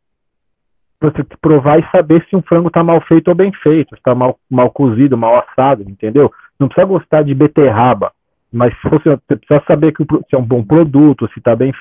[0.99, 4.39] você provar e saber se um frango está mal feito ou bem feito, está mal,
[4.49, 6.31] mal cozido, mal assado, entendeu?
[6.57, 8.13] Não precisa gostar de beterraba,
[8.51, 11.73] mas se você, você precisa saber que se é um bom produto, se está bem,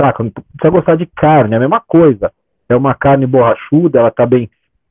[0.00, 0.24] saca?
[0.24, 2.32] Não precisa gostar de carne, é a mesma coisa.
[2.68, 4.50] É uma carne borrachuda, ela está bem,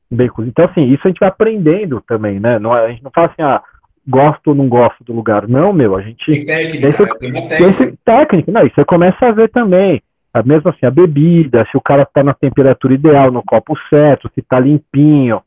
[0.09, 0.51] bem cozida.
[0.51, 2.57] Então, assim, isso a gente vai aprendendo também, né?
[2.59, 3.61] Não, é, a gente não fala assim, ah,
[4.07, 5.47] gosto ou não gosto do lugar.
[5.47, 6.25] Não, meu, a gente.
[6.25, 7.47] Tem técnica, né?
[7.47, 10.01] tem técnica, não, isso você começa a ver também.
[10.43, 14.41] Mesmo assim, a bebida, se o cara está na temperatura ideal, no copo certo, se
[14.41, 15.41] está limpinho,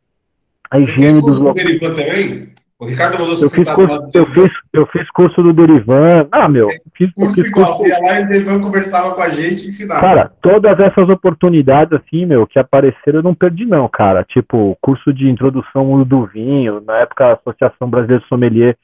[0.70, 1.80] a higiene dos locais.
[1.80, 2.48] também?
[2.78, 6.28] O Ricardo mandou eu fiz, curso, eu, fiz, eu fiz curso do Derivan.
[6.30, 6.68] Ah, meu.
[6.94, 7.82] Fiz, curso fiz igual, curso...
[7.82, 10.00] você ia lá e o Derivan conversava com a gente e ensinava.
[10.00, 14.22] Cara, todas essas oportunidades, assim, meu, que apareceram, eu não perdi, não, cara.
[14.22, 18.76] Tipo, curso de introdução do vinho, na época a Associação Brasileira de Sommelier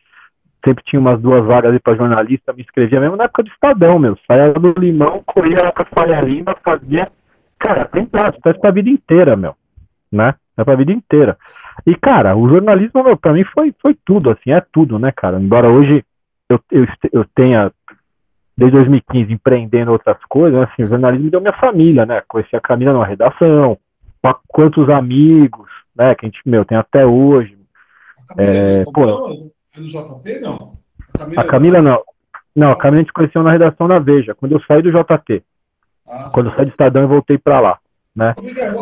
[0.64, 3.98] sempre tinha umas duas vagas ali para jornalista, me inscrevia mesmo na época do Estadão,
[3.98, 4.16] meu.
[4.30, 7.10] Saia do Limão, corria lá pra Faria Lima, fazia.
[7.58, 9.54] Cara, tem prazo, faz pra vida inteira, meu.
[10.10, 10.34] Né?
[10.56, 11.36] É pra vida inteira.
[11.86, 15.40] E, cara, o jornalismo, meu, pra mim foi, foi tudo, assim, é tudo, né, cara?
[15.40, 16.04] Embora hoje
[16.48, 17.70] eu, eu, eu tenha,
[18.56, 22.22] desde 2015, empreendendo outras coisas, assim, o jornalismo deu minha família, né?
[22.28, 23.78] Conheci a Camila numa redação,
[24.48, 27.58] quantos amigos, né, que a gente, meu, tem até hoje.
[28.38, 30.76] É, pô, é do JT, não?
[31.12, 32.02] A Camila, a Camila não.
[32.54, 35.42] Não, a Camila a gente conheceu na redação da Veja, quando eu saí do JT.
[36.06, 37.78] Ah, quando eu saí do Estadão e voltei para lá.
[38.14, 38.34] Né?
[38.40, 38.76] Miguel,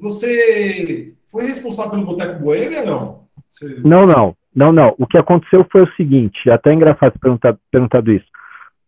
[0.00, 3.24] você foi responsável pelo Boteco Boêmia, não?
[3.50, 3.80] Você...
[3.84, 4.36] Não, não.
[4.54, 4.94] Não, não.
[4.98, 8.26] O que aconteceu foi o seguinte, até é engraçado perguntar, perguntado isso.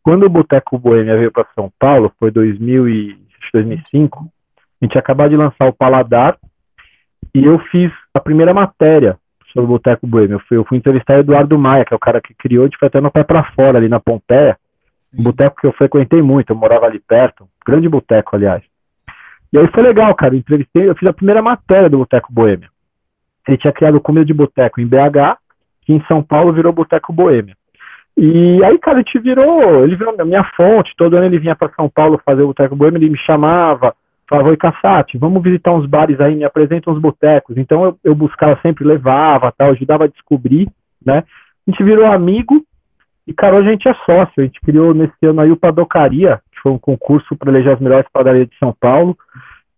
[0.02, 3.18] Quando o Boteco Boêmia veio para São Paulo, foi 2000 e,
[3.52, 4.30] 2005,
[4.80, 6.38] a gente acabou de lançar o Paladar
[7.34, 9.18] e eu fiz a primeira matéria
[9.56, 10.34] sobre o Boteco Boêmio.
[10.34, 12.88] Eu fui, eu fui entrevistar Eduardo Maia, que é o cara que criou, gente foi
[12.88, 14.58] até no pé para fora, ali na Pompeia.
[15.18, 17.48] Um boteco que eu frequentei muito, eu morava ali perto.
[17.64, 18.62] Grande boteco, aliás.
[19.52, 20.34] E aí foi legal, cara.
[20.34, 22.68] Eu entrevistei, eu fiz a primeira matéria do Boteco Boêmio.
[23.48, 25.38] Ele tinha criado comida de boteco em BH,
[25.82, 27.54] que em São Paulo virou Boteco Boêmio.
[28.16, 31.72] E aí, cara, a gente virou, ele virou minha fonte, todo ano ele vinha para
[31.74, 33.94] São Paulo fazer o Boteco Boêmio, ele me chamava,
[34.28, 37.56] falava, oi Cassati, vamos visitar uns bares aí, me apresenta uns botecos.
[37.56, 40.68] Então eu, eu buscava sempre, levava, tal, ajudava a descobrir,
[41.04, 41.24] né?
[41.66, 42.64] A gente virou amigo
[43.26, 44.34] e, cara, hoje a gente é sócio.
[44.38, 47.80] A gente criou nesse ano aí o Padocaria, que foi um concurso para eleger as
[47.80, 49.16] melhores padarias de São Paulo.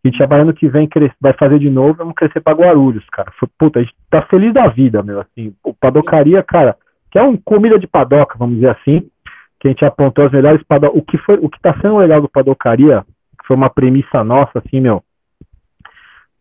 [0.05, 0.89] A gente ano que vem
[1.21, 3.33] vai fazer de novo, vamos crescer para Guarulhos, cara.
[3.59, 5.55] Puta, a gente tá feliz da vida, meu, assim.
[5.65, 6.77] O Padocaria, cara,
[7.11, 9.09] que é uma comida de padoca, vamos dizer assim,
[9.59, 10.99] que a gente apontou as melhores padocas.
[10.99, 13.05] O que foi, o que tá sendo legal do Padocaria
[13.49, 15.03] foi uma premissa nossa, assim, meu,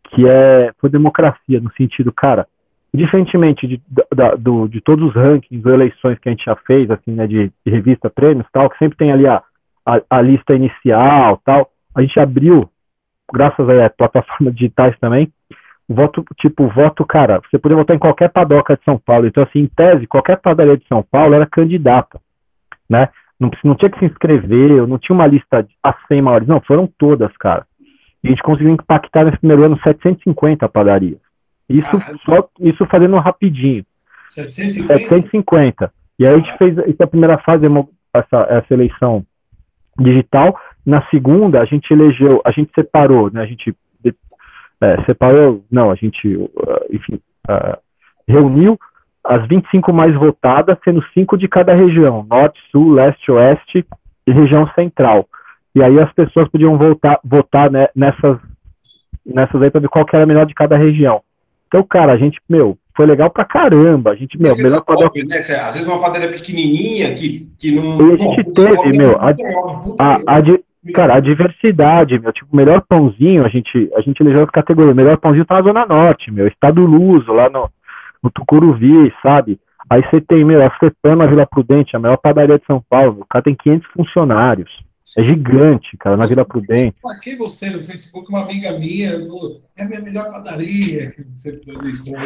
[0.09, 2.45] que é, foi democracia, no sentido, cara,
[2.93, 3.81] diferentemente de,
[4.13, 7.25] da, do, de todos os rankings ou eleições que a gente já fez, assim, né,
[7.25, 9.41] de, de revista, prêmios, tal, que sempre tem ali a,
[9.85, 12.69] a, a, lista inicial, tal, a gente abriu,
[13.33, 15.31] graças a plataformas digitais também,
[15.87, 19.59] voto, tipo, voto, cara, você podia votar em qualquer padoca de São Paulo, então, assim,
[19.59, 22.19] em tese, qualquer padaria de São Paulo era candidata,
[22.89, 26.61] né, não, não tinha que se inscrever, não tinha uma lista a 100 maiores, não,
[26.61, 27.65] foram todas, cara.
[28.23, 31.19] E a gente conseguiu impactar nesse primeiro ano 750 padarias.
[31.69, 33.85] Isso, só, isso fazendo rapidinho.
[34.27, 35.03] 750?
[35.09, 35.93] 750.
[36.19, 37.65] E aí a gente fez essa primeira fase,
[38.13, 39.25] essa, essa eleição
[39.99, 40.59] digital.
[40.85, 43.43] Na segunda, a gente elegeu, a gente separou, né?
[43.43, 43.75] A gente
[44.81, 46.51] é, separou, não, a gente, uh,
[46.91, 47.19] enfim,
[47.49, 47.77] uh,
[48.27, 48.79] reuniu
[49.27, 53.85] as 25 mais votadas, sendo cinco de cada região, norte, sul, leste, oeste
[54.25, 55.27] e região central.
[55.75, 58.37] E aí as pessoas podiam votar, votar né, nessas,
[59.25, 61.21] nessas aí para ver qual que era a melhor de cada região.
[61.67, 64.11] Então, cara, a gente, meu, foi legal pra caramba.
[64.11, 65.25] A gente, meu, melhor padaria.
[65.25, 65.37] Né?
[65.37, 68.09] Às vezes uma padaria pequenininha que, que não.
[68.09, 69.29] E a gente teve, meu, a,
[69.99, 74.49] a, a, cara, a diversidade, meu, tipo, melhor pãozinho, a gente, a gente elegeu as
[74.49, 74.95] categorias.
[74.95, 77.69] Melhor pãozinho tá na Zona Norte, meu, Estado Luso, lá no,
[78.23, 79.59] no Tucuruvi, sabe?
[79.89, 83.21] Aí você tem, meu, a Cepana Vila Prudente, a maior padaria de São Paulo.
[83.21, 84.87] O cara tem 500 funcionários.
[85.17, 86.97] É gigante, cara, na Vila Prudente.
[87.01, 89.13] Marquei você no Facebook, uma amiga minha,
[89.77, 91.11] é a minha melhor padaria.
[91.11, 91.61] Que você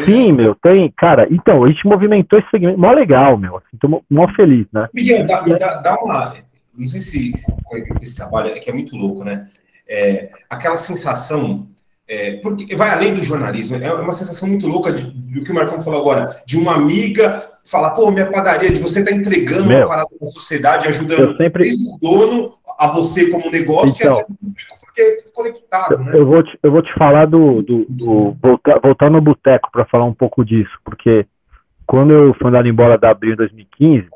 [0.06, 4.04] Sim, meu, tem, cara, então, a gente movimentou esse segmento, mó legal, meu, assim, tô
[4.10, 4.90] mó feliz, né?
[4.94, 6.36] Miguel, dá, dá, dá, uma,
[6.76, 7.54] não sei se, se
[8.02, 9.48] esse trabalho é que é muito louco, né?
[9.88, 11.68] É, aquela sensação
[12.12, 15.56] é, porque vai além do jornalismo, é uma sensação muito louca de, do que o
[15.56, 19.66] Marcão falou agora, de uma amiga falar, pô, minha padaria, de você estar tá entregando
[19.66, 21.64] Meu, uma parada para a sociedade, ajudando sempre...
[21.64, 24.18] desde o dono a você como negócio Então.
[24.18, 26.12] e até público, porque é tudo conectado, né?
[26.14, 27.62] Eu vou te, eu vou te falar do.
[27.62, 31.26] do, do- voltar, voltar no boteco para falar um pouco disso, porque
[31.88, 34.10] quando eu fui andar embora da Abril em 2015,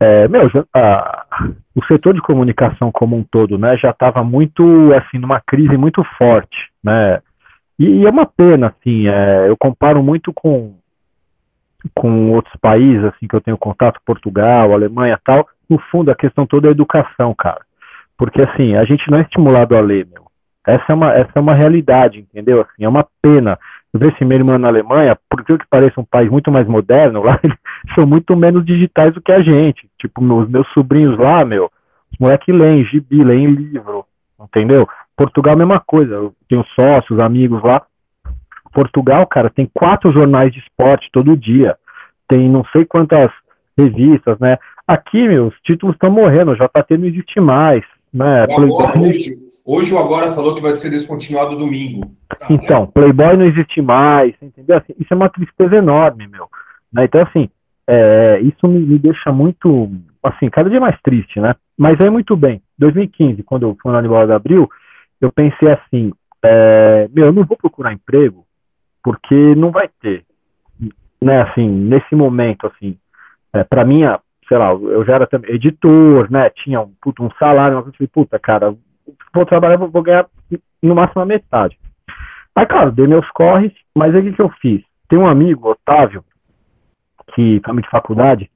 [0.00, 0.42] é, meu,
[0.74, 1.26] a-
[1.74, 6.02] o setor de comunicação como um todo, né, já estava muito, assim, numa crise muito
[6.18, 7.20] forte, né,
[7.78, 10.74] e, e é uma pena, assim, é, eu comparo muito com,
[11.94, 16.46] com outros países, assim, que eu tenho contato, Portugal, Alemanha tal, no fundo a questão
[16.46, 17.60] toda é a educação, cara,
[18.16, 20.24] porque, assim, a gente não é estimulado a ler, meu,
[20.66, 23.58] essa é uma, essa é uma realidade, entendeu, assim, é uma pena,
[23.92, 27.56] meu irmão na Alemanha, por que pareça um país muito mais moderno, lá eles
[27.94, 29.88] são muito menos digitais do que a gente.
[29.98, 31.70] Tipo, meus, meus sobrinhos lá, meu,
[32.12, 34.04] os moleques leem gibi, leem livro,
[34.40, 34.88] entendeu?
[35.16, 36.14] Portugal, mesma coisa.
[36.14, 37.82] Eu tenho sócios, amigos lá.
[38.72, 41.76] Portugal, cara, tem quatro jornais de esporte todo dia.
[42.28, 43.28] Tem não sei quantas
[43.76, 44.56] revistas, né?
[44.86, 48.46] Aqui, meu, os títulos estão morrendo, já tá tendo existe mais, né?
[48.48, 49.36] O Agora, hoje,
[49.72, 52.10] hoje o Agora falou que vai ser descontinuado domingo.
[52.48, 54.78] Então, Playboy não existe mais, entendeu?
[54.78, 56.48] Assim, isso é uma tristeza enorme, meu.
[56.92, 57.04] né?
[57.04, 57.48] Então, assim,
[57.86, 59.90] é, isso me, me deixa muito,
[60.22, 61.54] assim, cada dia mais triste, né?
[61.78, 62.62] Mas aí, muito bem.
[62.78, 64.68] 2015, quando eu fui na Anibola de Abril,
[65.20, 68.46] eu pensei assim, é, meu, eu não vou procurar emprego
[69.02, 70.24] porque não vai ter,
[71.20, 71.42] né?
[71.42, 72.96] Assim, nesse momento, assim,
[73.52, 74.02] é, para mim,
[74.48, 76.50] sei lá, eu já era também editor, né?
[76.50, 78.74] Tinha um, puta, um salário, mas eu falei, puta, cara,
[79.34, 80.26] vou trabalhar, vou, vou ganhar
[80.82, 81.78] no máximo a metade.
[82.56, 84.82] Aí, claro, dei meus corres, mas aí o que, que eu fiz?
[85.08, 86.24] Tem um amigo, Otávio,
[87.34, 88.50] que foi de faculdade,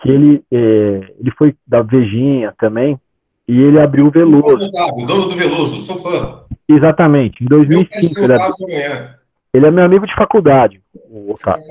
[0.00, 2.98] que ele, eh, ele foi da Vejinha também,
[3.46, 4.66] e ele abriu o Veloso.
[4.66, 6.40] Otávio, dono do Veloso, sou fã.
[6.68, 7.90] Exatamente, em Eu 2005.
[7.92, 9.14] conheci o Ele, amanhã.
[9.54, 11.64] ele é meu amigo de faculdade, o Otávio.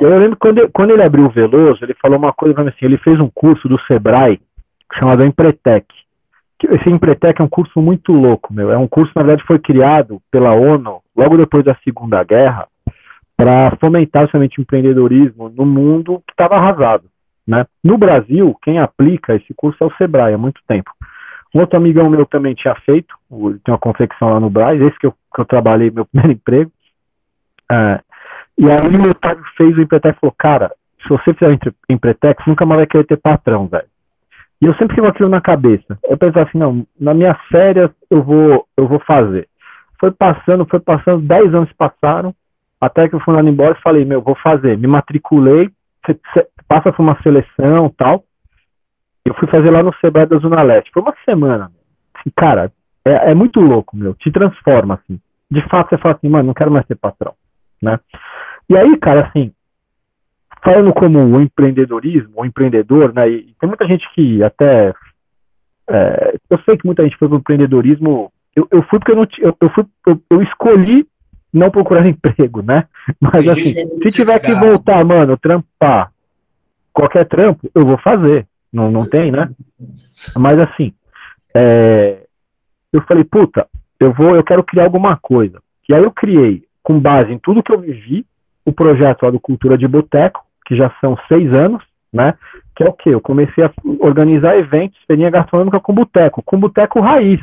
[0.00, 2.98] Eu lembro quando, quando ele abriu o Veloso, ele falou uma coisa mim assim, ele
[2.98, 4.40] fez um curso do Sebrae
[4.98, 5.86] chamado Empretec.
[6.64, 8.70] Esse Empretec é um curso muito louco, meu.
[8.70, 12.66] É um curso, na verdade, foi criado pela ONU logo depois da Segunda Guerra
[13.36, 17.04] para fomentar justamente o empreendedorismo no mundo que estava arrasado.
[17.46, 17.66] Né?
[17.84, 20.90] No Brasil, quem aplica esse curso é o Sebrae há muito tempo.
[21.54, 25.06] Um outro amigão meu também tinha feito, tem uma confecção lá no Braz, esse que
[25.06, 26.72] eu, que eu trabalhei, meu primeiro emprego.
[27.70, 28.00] Ah,
[28.58, 32.42] e aí o Otávio fez o Empretec e falou, cara, se você fizer o Empretec,
[32.48, 33.86] nunca mais vai querer ter patrão, velho.
[34.60, 35.98] E eu sempre tive aquilo na cabeça.
[36.04, 39.48] Eu pensava assim, não, nas minhas férias eu vou, eu vou fazer.
[40.00, 42.34] Foi passando, foi passando, 10 anos passaram,
[42.80, 44.76] até que eu fui lá embora e falei, meu, vou fazer.
[44.76, 45.70] Me matriculei,
[46.68, 48.24] passa por uma seleção tal.
[49.24, 50.90] Eu fui fazer lá no Sebrae da Zona Leste.
[50.92, 51.70] Foi uma semana.
[52.34, 52.70] cara,
[53.04, 54.14] é, é muito louco, meu.
[54.14, 55.20] Te transforma, assim.
[55.50, 57.34] De fato, você fala assim, mano, não quero mais ser patrão,
[57.80, 57.98] né?
[58.68, 59.52] E aí, cara, assim,
[60.62, 63.28] falando como o empreendedorismo, o empreendedor, né?
[63.28, 64.92] E tem muita gente que até.
[65.88, 68.32] é, eu sei que muita gente foi pro empreendedorismo.
[68.54, 71.06] Eu, eu fui porque eu não eu, eu fui, eu, eu escolhi
[71.52, 72.84] não procurar emprego, né?
[73.20, 76.12] Mas assim, se tiver que voltar, mano, trampar
[76.92, 78.46] qualquer trampo, eu vou fazer.
[78.72, 79.50] Não, não tem, né?
[80.36, 80.92] Mas assim,
[81.54, 82.26] é,
[82.92, 83.66] eu falei, puta,
[84.00, 85.62] eu vou, eu quero criar alguma coisa.
[85.88, 88.26] E aí eu criei, com base em tudo que eu vivi,
[88.64, 92.34] o projeto lá do Cultura de Boteco, que já são seis anos, né?
[92.74, 93.10] Que é o quê?
[93.10, 97.40] Eu comecei a organizar eventos, feirinha gastronômica com boteco, com boteco raiz.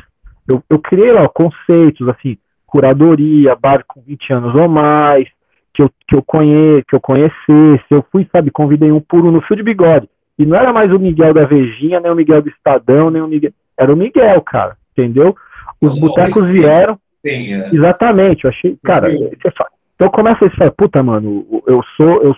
[0.50, 5.26] Eu, eu criei lá conceitos, assim, curadoria, bar com 20 anos ou mais,
[5.72, 9.30] que eu, que eu, conhe, que eu conhecesse, eu fui, sabe, convidei um por um
[9.30, 10.08] no fio de bigode.
[10.38, 13.28] E não era mais o Miguel da Vejinha, nem o Miguel do Estadão, nem o
[13.28, 13.52] Miguel.
[13.78, 15.34] Era o Miguel, cara, entendeu?
[15.80, 17.70] Os botecos vieram, Tem, é.
[17.74, 22.34] Exatamente, eu achei, cara, você fala- então começa a falar, puta, mano, eu sou, eu,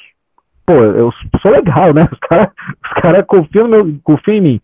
[0.67, 2.09] pô, eu sou legal, né?
[2.11, 2.49] Os caras
[2.85, 3.69] os cara confiam,
[4.29, 4.61] em mim.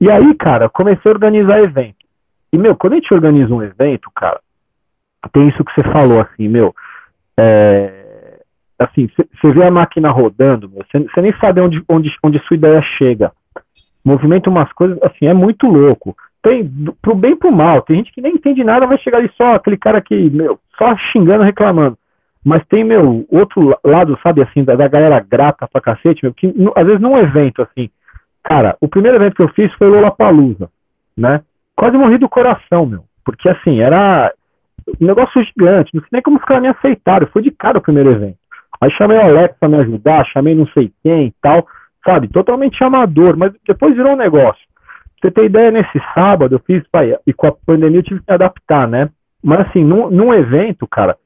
[0.00, 1.96] E aí, cara, comecei a organizar evento.
[2.52, 4.40] E, meu, quando a gente organiza um evento, cara,
[5.32, 6.74] tem isso que você falou, assim, meu,
[7.38, 8.40] é,
[8.78, 13.32] assim, você vê a máquina rodando, você nem sabe onde, onde, onde sua ideia chega.
[14.04, 16.64] Movimenta umas coisas, assim, é muito louco tem
[17.02, 17.82] pro bem e pro mal.
[17.82, 20.96] Tem gente que nem entende nada, vai chegar ali só aquele cara que, meu, só
[20.96, 21.98] xingando, reclamando.
[22.46, 26.32] Mas tem, meu, outro la- lado, sabe, assim, da, da galera grata pra cacete, meu,
[26.32, 27.90] que nu- às vezes num evento, assim,
[28.40, 30.70] cara, o primeiro evento que eu fiz foi Lollapalooza,
[31.16, 31.42] né?
[31.74, 34.32] Quase morri do coração, meu, porque assim, era
[35.00, 37.82] um negócio gigante, não sei nem como os caras me aceitaram, foi de cara o
[37.82, 38.38] primeiro evento.
[38.80, 41.66] Aí chamei o Alex pra me ajudar, chamei não sei quem e tal,
[42.06, 44.62] sabe, totalmente amador, mas depois virou um negócio.
[45.20, 48.20] Pra você ter ideia, nesse sábado eu fiz, pai, e com a pandemia eu tive
[48.20, 49.10] que me adaptar, né?
[49.42, 51.16] Mas assim, num, num evento, cara,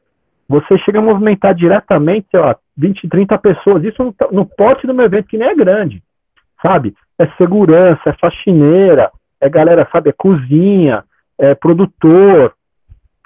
[0.51, 4.92] você chega a movimentar diretamente, sei lá, 20, 30 pessoas, isso no, no porte do
[4.92, 6.03] meu evento, que nem é grande,
[6.61, 6.92] sabe?
[7.16, 11.05] É segurança, é faxineira, é galera, sabe, é cozinha,
[11.38, 12.53] é produtor.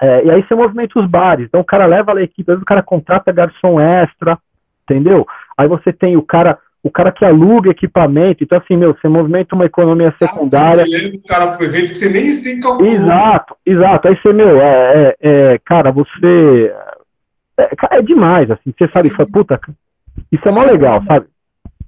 [0.03, 1.47] É, e aí você movimenta os bares.
[1.47, 4.39] Então o cara leva a equipe, às vezes o cara contrata garçom extra,
[4.83, 5.27] entendeu?
[5.57, 9.55] Aí você tem o cara, o cara que aluga equipamento, então assim, meu, você movimenta
[9.55, 10.85] uma economia secundária.
[10.85, 12.93] Você leva o cara pro evento que você nem calculou.
[12.93, 14.09] Exato, exato.
[14.09, 16.71] Aí você, meu, é, é, é cara, você.
[17.59, 19.61] É, é, demais, assim, você sabe, puta,
[20.33, 21.27] isso é mó legal, sabe?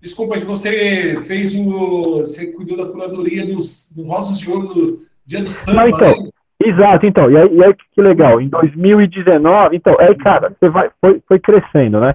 [0.00, 2.18] Desculpa, que você fez o.
[2.18, 5.80] Você cuidou da curadoria dos, do Rosas de Ouro do Dia do Samba.
[5.80, 6.30] Não, então, né?
[6.64, 10.90] Exato, então, e aí, e aí, que legal, em 2019, então, aí, cara, você vai,
[11.00, 12.14] foi, foi crescendo, né?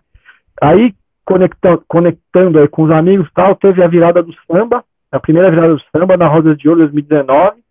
[0.61, 5.19] Aí, conectando, conectando aí com os amigos e tal, teve a virada do samba, a
[5.19, 7.61] primeira virada do samba na Rodas de Ouro 2019,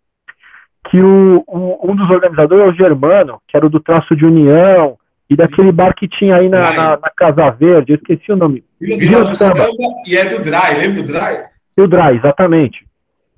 [0.89, 4.25] que o, o, um dos organizadores é o Germano, que era o do Traço de
[4.25, 4.97] União,
[5.31, 8.65] e daquele bar que tinha aí na, na, na Casa Verde, eu esqueci o nome.
[8.81, 9.69] Vila do Samba.
[10.05, 11.45] E é do Dry, lembra do Dry?
[11.77, 12.85] O Dry, exatamente.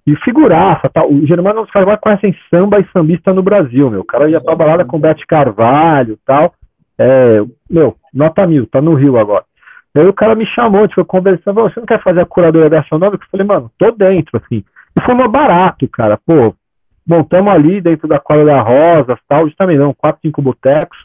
[0.08, 1.06] E figuraça, tá?
[1.06, 4.00] O Germano é um dos caras mais conhecem samba e sambista no Brasil, meu.
[4.00, 6.56] O cara ia pra balada com Bete Carvalho tal.
[6.98, 9.46] É, meu, nota mil, tá no Rio agora.
[9.96, 12.72] Aí o cara me chamou, a gente foi conversando, você não quer fazer a curadoria
[12.72, 13.18] dessa nova?
[13.18, 14.64] Eu falei, mano, tô dentro, assim.
[15.00, 16.56] E foi mais barato, cara, pô.
[17.06, 20.98] Montamos ali dentro da quadra da Rosas, tal, justamente não, quatro, cinco botecos.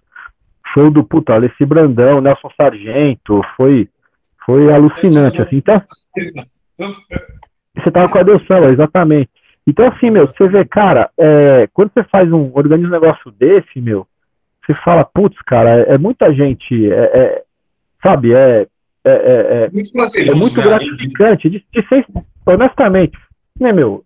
[0.73, 3.89] Show do puta, Alessi Brandão, Nelson Sargento, foi,
[4.45, 5.57] foi alucinante, assim.
[5.57, 5.83] Então,
[7.77, 8.43] você tava com a Deus
[8.73, 9.31] exatamente.
[9.67, 13.81] Então, assim, meu, você vê, cara, é, quando você faz um, organiza um negócio desse,
[13.81, 14.07] meu,
[14.65, 17.43] você fala, putz, cara, é, é muita gente, é, é,
[18.03, 18.67] sabe, é,
[19.05, 20.63] é, é, é muito, é muito né?
[20.63, 22.07] gratificante, de, de ser,
[22.47, 23.19] honestamente,
[23.61, 24.03] né, meu,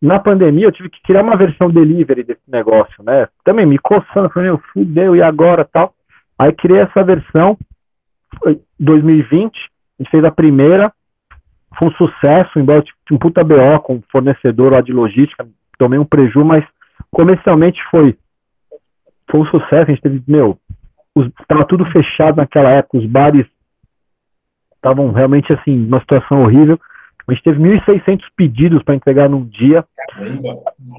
[0.00, 4.30] na pandemia eu tive que criar uma versão delivery desse negócio, né, também me coçando,
[4.30, 5.94] falei, meu, fudeu, e agora, tal,
[6.38, 7.56] aí criei essa versão,
[8.78, 9.56] 2020,
[9.98, 10.92] a gente fez a primeira,
[11.78, 15.46] foi um sucesso, embora tinha um puta BO com fornecedor lá de logística,
[15.78, 16.64] tomei um preju, mas
[17.10, 18.16] comercialmente foi,
[19.30, 20.58] foi um sucesso, a gente teve, meu,
[21.40, 23.46] estava tudo fechado naquela época, os bares
[24.78, 26.80] estavam realmente assim, numa situação horrível.
[27.28, 29.84] A gente teve 1.600 pedidos para entregar num dia.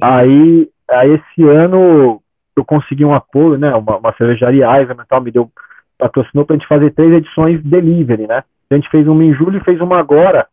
[0.01, 2.21] Aí, aí esse ano
[2.55, 3.73] eu consegui um apoio, né?
[3.73, 5.49] Uma, uma cervejaria Eisenman tal, me deu,
[5.97, 8.43] patrocinou para a gente fazer três edições delivery, né?
[8.69, 10.45] A gente fez uma em julho e fez uma agora,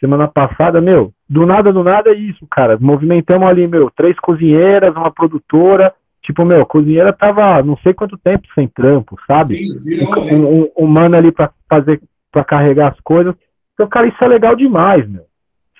[0.00, 1.12] semana passada, meu.
[1.28, 2.78] Do nada, do nada é isso, cara.
[2.80, 5.92] Movimentamos ali, meu, três cozinheiras, uma produtora,
[6.22, 9.56] Tipo, meu, a cozinheira tava não sei quanto tempo sem trampo, sabe?
[9.56, 12.00] Sim, um, um, um, mano ali pra fazer,
[12.30, 13.34] pra carregar as coisas.
[13.74, 15.26] Então, cara, isso é legal demais, meu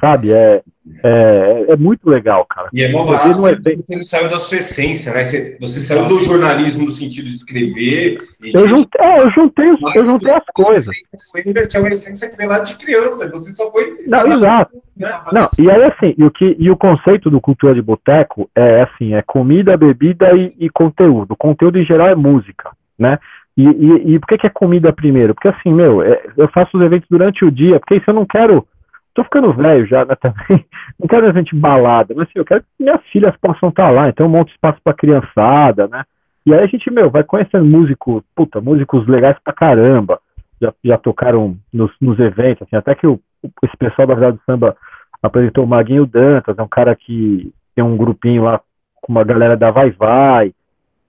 [0.03, 0.33] sabe?
[0.33, 0.63] É,
[1.05, 2.69] é, é muito legal, cara.
[2.73, 5.25] E é mó barato, não é você não saiu da sua essência, né?
[5.25, 8.19] Você, você saiu do jornalismo no sentido de escrever.
[8.43, 10.97] eu, juntei, é, eu juntei, eu juntei as coisas.
[11.43, 14.05] Que é uma essência que vem lá de criança, você só foi...
[14.09, 14.83] Não, exato.
[14.97, 15.21] Né?
[15.33, 18.83] Não, e aí assim, e o, que, e o conceito do cultura de boteco é
[18.83, 21.33] assim, é comida, bebida e, e conteúdo.
[21.33, 23.19] O conteúdo em geral é música, né?
[23.57, 25.35] E, e, e, por que, que é comida primeiro?
[25.35, 28.25] Porque assim, meu, é, eu faço os eventos durante o dia, porque isso eu não
[28.25, 28.67] quero
[29.15, 30.65] tô ficando velho já, né, também.
[30.99, 34.09] Não quero a gente balada, mas assim, eu quero que minhas filhas possam estar lá,
[34.09, 36.05] então um monte de espaço pra criançada, né?
[36.45, 40.21] E aí a gente, meu, vai conhecendo músicos, puta, músicos legais pra caramba.
[40.61, 43.21] Já, já tocaram nos, nos eventos, assim, até que o,
[43.65, 44.77] esse pessoal da Verdade do Samba
[45.23, 48.61] apresentou o Maguinho Dantas, é um cara que tem um grupinho lá
[49.01, 50.53] com uma galera da Vai Vai,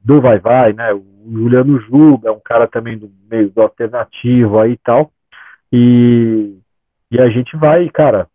[0.04, 0.94] do Vai Vai, né?
[0.94, 5.12] O Juliano Juba é um cara também do meio do alternativo aí e tal.
[5.72, 6.58] E
[7.14, 8.28] e a gente vai, cara,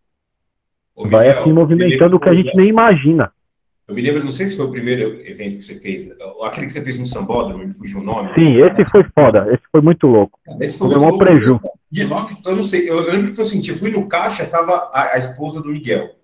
[0.95, 3.32] Ô, vai Miguel, assim movimentando o que a gente nem imagina.
[3.89, 6.09] Eu me lembro, não sei se foi o primeiro evento que você fez,
[6.43, 8.30] aquele que você fez no Sambódromo, me fugiu o nome.
[8.34, 10.39] Sim, esse foi foda, esse foi muito louco.
[10.61, 11.61] Esse foi, foi um preju.
[12.45, 15.18] Eu não sei, eu lembro que foi assim, eu fui no caixa, tava a, a
[15.18, 16.18] esposa do Miguel.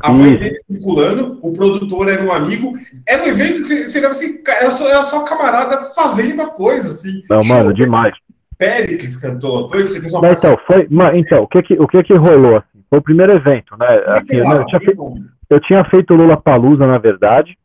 [0.00, 2.72] A mãe dele circulando, o produtor era um amigo.
[3.06, 6.90] Era um evento que você, lembra assim, era só, era só camarada fazendo uma coisa,
[6.90, 7.22] assim.
[7.28, 8.14] Não, mano, demais.
[8.56, 11.88] Péricles cantou, foi que você fez uma então, foi, mas, então, o que que, o
[11.88, 12.58] que que rolou?
[12.58, 12.84] Assim?
[12.90, 13.86] Foi o primeiro evento, né?
[14.06, 15.14] Assim, né, eu, tinha feito,
[15.48, 17.56] eu tinha feito Lula Palusa, na verdade,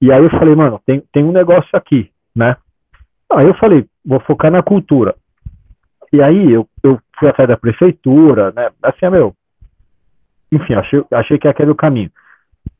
[0.00, 2.56] e aí eu falei, mano, tem, tem um negócio aqui, né?
[3.32, 5.14] Aí eu falei, vou focar na cultura.
[6.12, 8.68] E aí eu, eu fui atrás da prefeitura, né?
[8.82, 9.34] Assim, meu,
[10.54, 12.10] enfim, achei, achei que aquele era o caminho.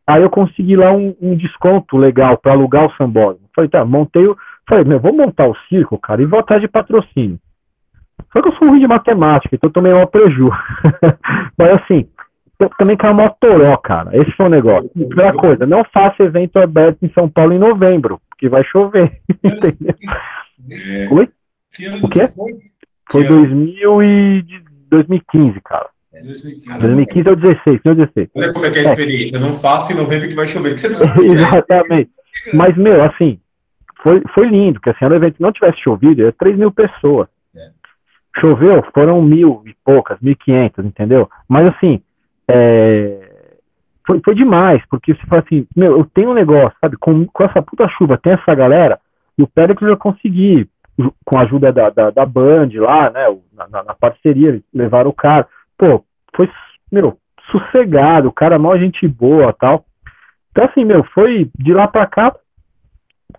[0.06, 3.48] Aí eu consegui lá um, um desconto legal para alugar o sambódromo.
[3.54, 4.36] Falei, tá, montei o.
[4.68, 7.38] Falei, meu, vou montar o circo, cara, e vou atrás de patrocínio.
[8.32, 10.50] Só que eu sou ruim de matemática, então eu tomei uma preju.
[11.56, 12.08] Mas assim,
[12.58, 14.10] eu também caiu uma toró, cara.
[14.16, 14.88] Esse foi o negócio.
[14.90, 19.20] Primeira coisa, não faça evento aberto em São Paulo em novembro, porque vai chover.
[19.42, 19.94] Entendeu?
[20.70, 21.08] É.
[21.12, 21.28] Oi?
[22.02, 22.28] O quê?
[23.10, 24.44] Foi 2000 e
[24.90, 25.88] 2015, cara.
[26.22, 26.78] 2015.
[26.78, 28.28] 2015 ou 16, 2016.
[28.34, 29.36] Olha como é que é a experiência.
[29.36, 29.40] É.
[29.40, 31.26] Não faça em novembro que vai chover, que você não sabe.
[31.26, 32.10] Exatamente.
[32.52, 33.38] Mas, meu, assim,
[34.02, 37.28] foi, foi lindo, porque assim, no evento não tivesse chovido, era 3 mil pessoas.
[37.56, 37.70] É.
[38.40, 41.28] Choveu, foram mil e poucas, mil e quinhentas, entendeu?
[41.48, 42.02] Mas assim,
[42.48, 43.30] é,
[44.06, 47.44] foi, foi demais, porque você fala assim, meu, eu tenho um negócio, sabe, com, com
[47.44, 49.00] essa puta chuva, tem essa galera,
[49.38, 50.68] e o Pérez eu consegui,
[51.24, 55.48] com a ajuda da, da, da Band lá, né, na, na parceria, levar o cara.
[55.84, 56.02] Pô,
[56.34, 56.50] foi,
[56.90, 57.18] meu,
[57.50, 59.84] sossegado, o cara mó gente boa tal.
[60.50, 62.34] Então, assim, meu, foi de lá pra cá,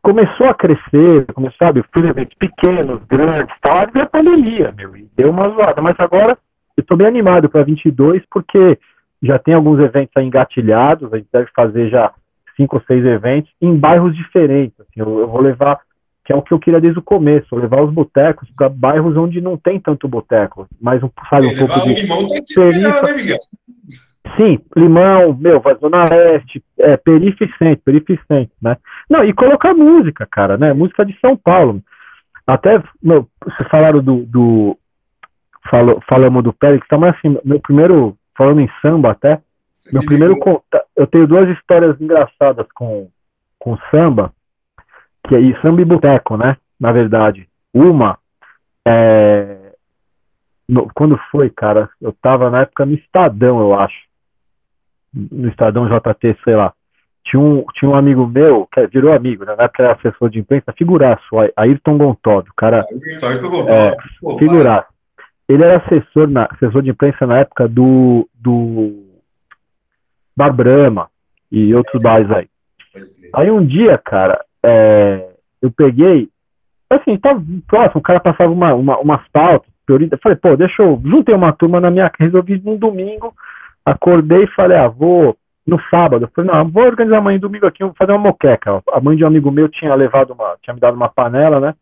[0.01, 5.09] começou a crescer, começou, sabe, fui eventos pequenos, grandes, tal, e a pandemia, meu, e
[5.15, 5.81] deu uma zoada.
[5.81, 6.37] Mas agora
[6.77, 8.77] eu tô bem animado para 22, porque
[9.23, 12.13] já tem alguns eventos aí engatilhados, a gente deve fazer já
[12.55, 14.79] cinco ou seis eventos em bairros diferentes.
[14.79, 15.79] Assim, eu, eu, vou levar,
[16.25, 19.39] que é o que eu queria desde o começo, levar os botecos para bairros onde
[19.39, 23.01] não tem tanto boteco, mas um, sabe, um pouco de limão perifa...
[23.03, 23.39] né, Miguel?
[24.35, 28.75] Sim, Limão, meu, Zona Leste, é, perificente, perificente, né?
[29.07, 30.73] Não, e colocar música, cara, né?
[30.73, 31.81] Música de São Paulo.
[32.45, 34.77] Até, meu, vocês falaram do, do
[35.69, 39.39] falou, falamos do Pérez, tá, mas assim, meu primeiro, falando em samba até,
[39.93, 40.37] meu primeiro
[40.95, 43.09] eu tenho duas histórias engraçadas com,
[43.59, 44.33] com samba,
[45.27, 46.57] que é samba e boteco, né?
[46.79, 47.47] Na verdade.
[47.73, 48.17] Uma,
[48.87, 49.73] é,
[50.67, 51.89] no, quando foi, cara?
[52.01, 53.95] Eu tava na época no Estadão, eu acho.
[55.13, 56.73] No Estadão JT, sei lá.
[57.23, 59.55] Tinha um, tinha um amigo meu, que virou amigo, né?
[59.55, 62.85] na época era assessor de imprensa, figuraço, Ayrton Gontov, o cara.
[63.23, 63.91] Ayrton é,
[64.37, 64.87] figuraço.
[65.49, 69.05] Ele era assessor, na, assessor de imprensa na época do, do
[70.35, 71.09] da Brahma
[71.51, 72.47] e outros bares aí.
[73.33, 75.29] Aí um dia, cara, é,
[75.61, 76.27] eu peguei,
[76.89, 80.99] assim, tava próximo, o cara passava uma, uma, umas pautas, eu falei, pô, deixa eu,
[81.05, 83.33] juntei uma turma na minha, resolvi num domingo,
[83.85, 87.93] acordei e falei, ah, vou no sábado, falei, não, vou organizar amanhã domingo aqui, vou
[87.97, 90.95] fazer uma moqueca, a mãe de um amigo meu tinha levado uma, tinha me dado
[90.95, 91.75] uma panela, né,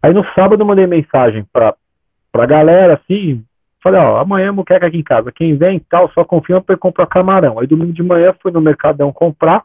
[0.00, 1.74] aí no sábado eu mandei mensagem pra,
[2.30, 3.42] pra galera, assim,
[3.82, 7.06] falei, ó, amanhã moqueca aqui em casa, quem vem tal, só confirma pra eu comprar
[7.06, 9.64] camarão, aí domingo de manhã fui no Mercadão comprar,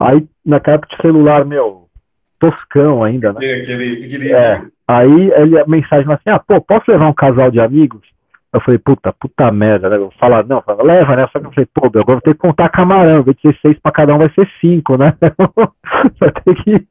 [0.00, 1.88] aí naquela época de celular, meu,
[2.38, 7.14] toscão ainda, né, aquele, é, Aí ele, a mensagem assim, ah, pô, posso levar um
[7.14, 8.02] casal de amigos?
[8.52, 9.96] Eu falei, puta, puta merda, né?
[9.96, 11.26] Eu falar, não, leva, né?
[11.32, 13.90] Só que eu falei, pô, agora vou ter que contar camarão, de ser seis pra
[13.90, 15.14] cada um, vai ser cinco, né?
[16.20, 16.86] vai ter que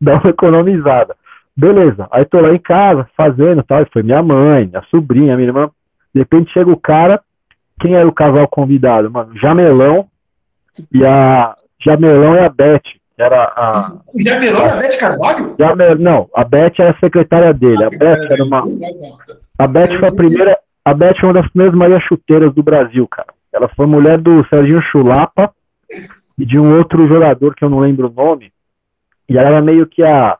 [0.00, 1.16] dar uma economizada.
[1.56, 5.48] Beleza, aí tô lá em casa, fazendo tal, e foi minha mãe, minha sobrinha, minha
[5.48, 5.70] irmã.
[6.14, 7.20] De repente chega o cara,
[7.80, 9.10] quem era o casal convidado?
[9.10, 10.08] Mano, Jamelão
[10.92, 12.82] e a Jamelão e a Beth
[13.16, 13.96] era a.
[14.14, 15.56] O Jamelão era a Beth Carvalho?
[15.58, 17.84] Jamel, não, a Beth era a secretária dele.
[17.84, 18.64] A, a Beth era uma.
[19.58, 20.58] A Beth foi a primeira.
[20.84, 23.28] A Beth foi uma das primeiras Maria Chuteiras do Brasil, cara.
[23.52, 25.52] Ela foi mulher do Serginho Chulapa
[26.38, 28.52] e de um outro jogador que eu não lembro o nome.
[29.28, 30.38] E ela era meio que a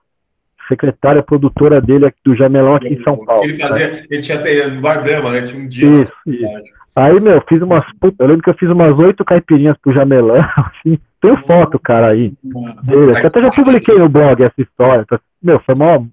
[0.68, 3.44] secretária produtora dele do Jamelão aqui em São Paulo.
[3.44, 4.04] Ele fazia, né?
[4.10, 5.42] ele tinha até Bardama, né?
[5.42, 6.02] Tinha um dia.
[6.02, 6.78] Isso, isso.
[6.94, 7.84] Aí, meu, fiz umas.
[8.18, 10.98] Eu lembro que eu fiz umas oito caipirinhas pro Jamelão, assim.
[11.20, 12.32] Tem foto, cara, aí.
[12.42, 13.10] Dele.
[13.10, 15.02] Eu até já publiquei no blog essa história.
[15.02, 16.04] Então, meu, foi mó,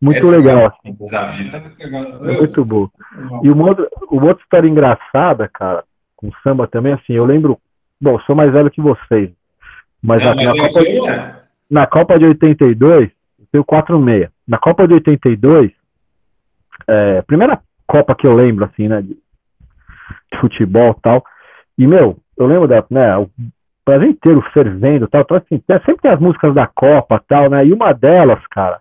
[0.00, 0.96] muito essa legal, assim.
[2.26, 2.86] É muito bom.
[3.42, 5.84] E uma outra, uma outra história engraçada, cara,
[6.14, 7.58] com samba também, assim, eu lembro.
[8.00, 9.30] Bom, sou mais velho que vocês.
[10.02, 11.00] Mas, é, na, Copa de,
[11.70, 14.28] na Copa de 82, eu tenho 4,6.
[14.46, 15.70] Na Copa de 82,
[16.86, 21.24] é, primeira Copa que eu lembro, assim, né, de, de futebol e tal.
[21.78, 23.30] E, meu, eu lembro da, né, o
[23.86, 25.22] Brasil inteiro fervendo tal.
[25.22, 27.66] Então, assim, sempre tem as músicas da Copa tal, né?
[27.66, 28.80] E uma delas, cara,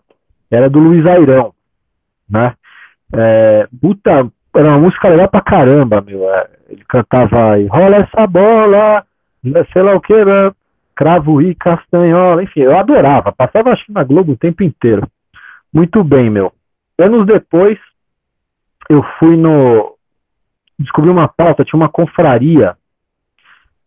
[0.49, 1.53] era do Luiz Airão,
[2.29, 2.53] né?
[3.13, 6.29] É, puta, era uma música legal pra caramba, meu.
[6.29, 9.05] É, ele cantava aí, rola essa bola,
[9.73, 10.51] sei lá o que, né?
[10.95, 13.31] Cravo e castanhola, enfim, eu adorava.
[13.31, 15.07] Passava acho na Globo o tempo inteiro.
[15.73, 16.53] Muito bem, meu.
[16.99, 17.79] Anos depois,
[18.89, 19.95] eu fui no.
[20.77, 22.77] Descobri uma pauta, tinha uma confraria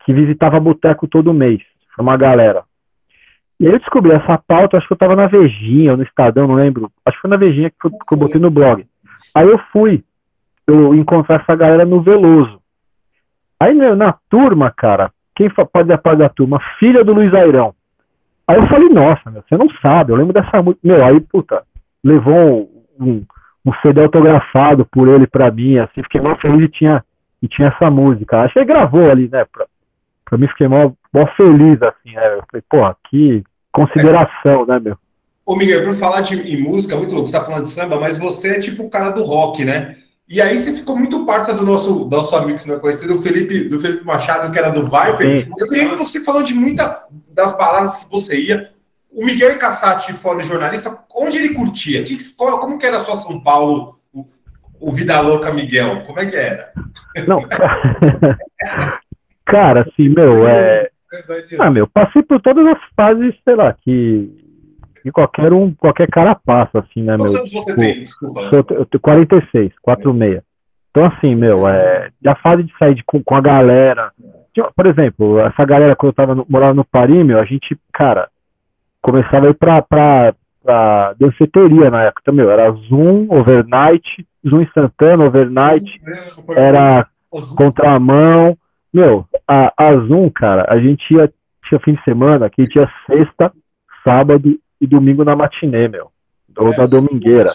[0.07, 1.61] que visitava boteco todo mês.
[1.94, 2.62] Foi uma galera.
[3.59, 6.46] E aí eu descobri essa pauta, acho que eu estava na Vejinha, ou no Estadão,
[6.46, 6.90] não lembro.
[7.04, 8.86] Acho que foi na Vejinha que, que eu botei no blog.
[9.34, 10.04] Aí eu fui
[10.64, 12.61] eu encontrar essa galera no Veloso.
[13.59, 16.61] Aí meu, na turma, cara, quem pode ser parte da turma?
[16.78, 17.74] Filha do Luiz Airão.
[18.46, 20.80] Aí eu falei, nossa, meu, você não sabe, eu lembro dessa música.
[20.84, 21.64] Meu, aí, puta,
[22.04, 23.24] levou um,
[23.64, 27.04] um CD autografado por ele pra mim, assim, fiquei mal feliz e tinha,
[27.42, 28.42] e tinha essa música.
[28.42, 29.66] Acho que gravou ali, né, pra,
[30.27, 32.35] pra mim fiquei mó, mó feliz, assim, né?
[32.35, 34.66] Eu falei, porra, que consideração, é.
[34.66, 34.99] né, meu?
[35.47, 38.18] Ô, Miguel, por falar de em música, muito louco, você tá falando de samba, mas
[38.18, 39.97] você é tipo o cara do rock, né?
[40.29, 43.14] E aí você ficou muito parça do nosso, nosso amigo que você não é conhecido,
[43.14, 45.45] do Felipe, do Felipe Machado, que era do Viper.
[45.45, 45.53] Sim.
[45.57, 48.70] Eu lembro você falou de muita das baladas que você ia.
[49.12, 52.03] O Miguel Cassati, fora jornalista, onde ele curtia?
[52.03, 54.27] Que, qual- como que era a sua São Paulo, o,
[54.81, 56.03] o Vida Louca Miguel?
[56.05, 56.72] Como é que era?
[57.27, 57.41] Não,
[59.47, 60.90] cara, assim, meu, é.
[61.59, 64.30] Ah, meu, passei por todas as fases, sei lá, que,
[65.03, 67.26] que qualquer um, qualquer cara passa, assim, né, meu?
[67.26, 67.94] Quantos anos você tipo, tem?
[68.05, 68.49] Desculpa.
[68.53, 70.42] Eu te- eu tenho 46, 46.
[70.90, 74.11] Então, assim, meu, é, a fase de sair de- com, com a galera.
[74.74, 78.28] Por exemplo, essa galera, quando eu tava no, morava no Paris, meu, a gente, cara,
[79.03, 80.34] começava a ir pra, pra,
[80.64, 86.01] pra danceteria na época, meu, era Zoom, overnight, Zoom instantâneo, overnight,
[86.57, 87.07] era
[87.57, 88.57] contramão.
[88.97, 91.30] Meu, a, a Zoom, cara, a gente ia,
[91.68, 93.53] tinha fim de semana, que tinha sexta,
[94.03, 96.11] sábado e domingo na matinê, meu.
[96.57, 97.51] Ou na domingueira.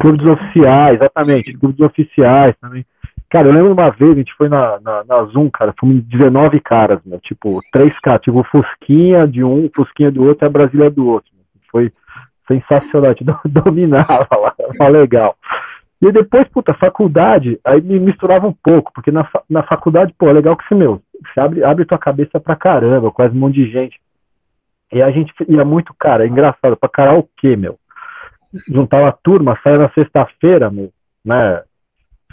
[0.00, 2.86] Clubes oficiais, exatamente, clubes oficiais também.
[3.28, 6.60] Cara, eu lembro uma vez, a gente foi na, na, na Zoom, cara, fomos 19
[6.60, 10.90] caras, meu, tipo, três caras, tipo, Fusquinha de um, Fusquinha do outro e a Brasília
[10.90, 11.32] do outro.
[11.72, 11.92] Foi
[12.46, 15.36] sensacional, a gente do- dominava lá, era legal.
[16.02, 20.32] E depois, puta, faculdade, aí me misturava um pouco, porque na, na faculdade, pô, é
[20.32, 23.70] legal que você, meu, você abre, abre tua cabeça pra caramba, quase um monte de
[23.70, 24.00] gente.
[24.92, 27.78] E a gente ia muito, cara, é engraçado, pra karaokê, meu.
[28.68, 30.92] Juntava a turma, saia na sexta-feira, meu,
[31.24, 31.62] né?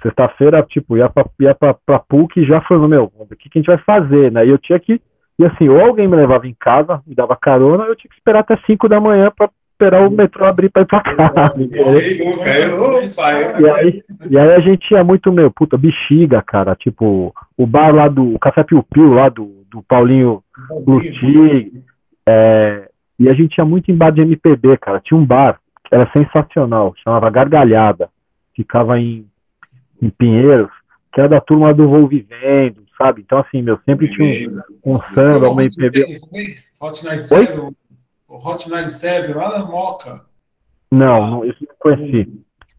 [0.02, 3.60] Sexta-feira, tipo, ia pra, ia pra, pra PUC e já falando, meu, o que, que
[3.60, 4.48] a gente vai fazer, né?
[4.48, 5.00] E eu tinha que,
[5.38, 8.40] e assim, ou alguém me levava em casa, me dava carona, eu tinha que esperar
[8.40, 9.48] até 5 da manhã pra
[9.80, 11.54] esperar o metrô abrir pra ir pra casa?
[13.60, 16.76] E aí, e aí a gente ia muito, meu, puta, bexiga, cara.
[16.76, 20.44] Tipo, o bar lá do o Café Piu Piu, lá do, do Paulinho
[20.86, 21.74] Luti.
[22.28, 25.00] É, e a gente ia muito em bar de MPB, cara.
[25.00, 28.10] Tinha um bar que era sensacional, chamava Gargalhada.
[28.54, 29.26] Ficava em,
[30.02, 30.70] em Pinheiros,
[31.14, 33.22] que era da turma do Vou Vivendo, sabe?
[33.22, 34.50] Então, assim, meu, sempre tinha
[34.86, 36.18] um, um samba, uma MPB.
[36.82, 37.76] Hot 97,
[38.30, 40.22] o Hot 97, lá na Moca.
[40.92, 42.32] Não, não isso não conheci.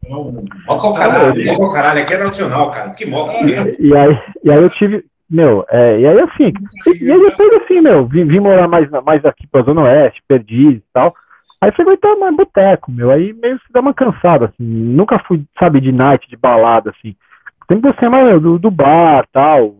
[0.09, 2.91] Não, Moca o caralho, moca o caralho, aqui é nacional, cara.
[2.91, 3.33] Que moca.
[3.79, 6.53] E aí, e aí eu tive, meu, é, e aí assim,
[7.01, 10.79] e, aí depois assim, meu, vim, vim morar mais, mais aqui pra Zona Oeste, Perdiz
[10.79, 11.13] e tal.
[11.61, 15.81] Aí frequentava mais boteco, meu, aí meio que dá uma cansada, assim, nunca fui, sabe,
[15.81, 17.15] de night, de balada, assim.
[17.71, 19.75] Sempre gostei mais meu, do, do bar, tal,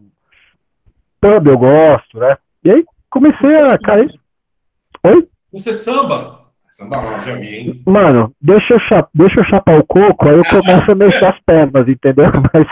[1.21, 2.37] pub eu gosto, né?
[2.63, 4.07] E aí comecei a, cara,
[5.07, 5.30] oi?
[5.53, 6.41] Você samba?
[6.71, 7.83] Samba mal, já vi, hein?
[7.87, 11.39] Mano, deixa eu, cha- deixa eu chapar o coco, aí eu começo a mexer as
[11.41, 12.27] pernas, entendeu?
[12.55, 12.67] Mas,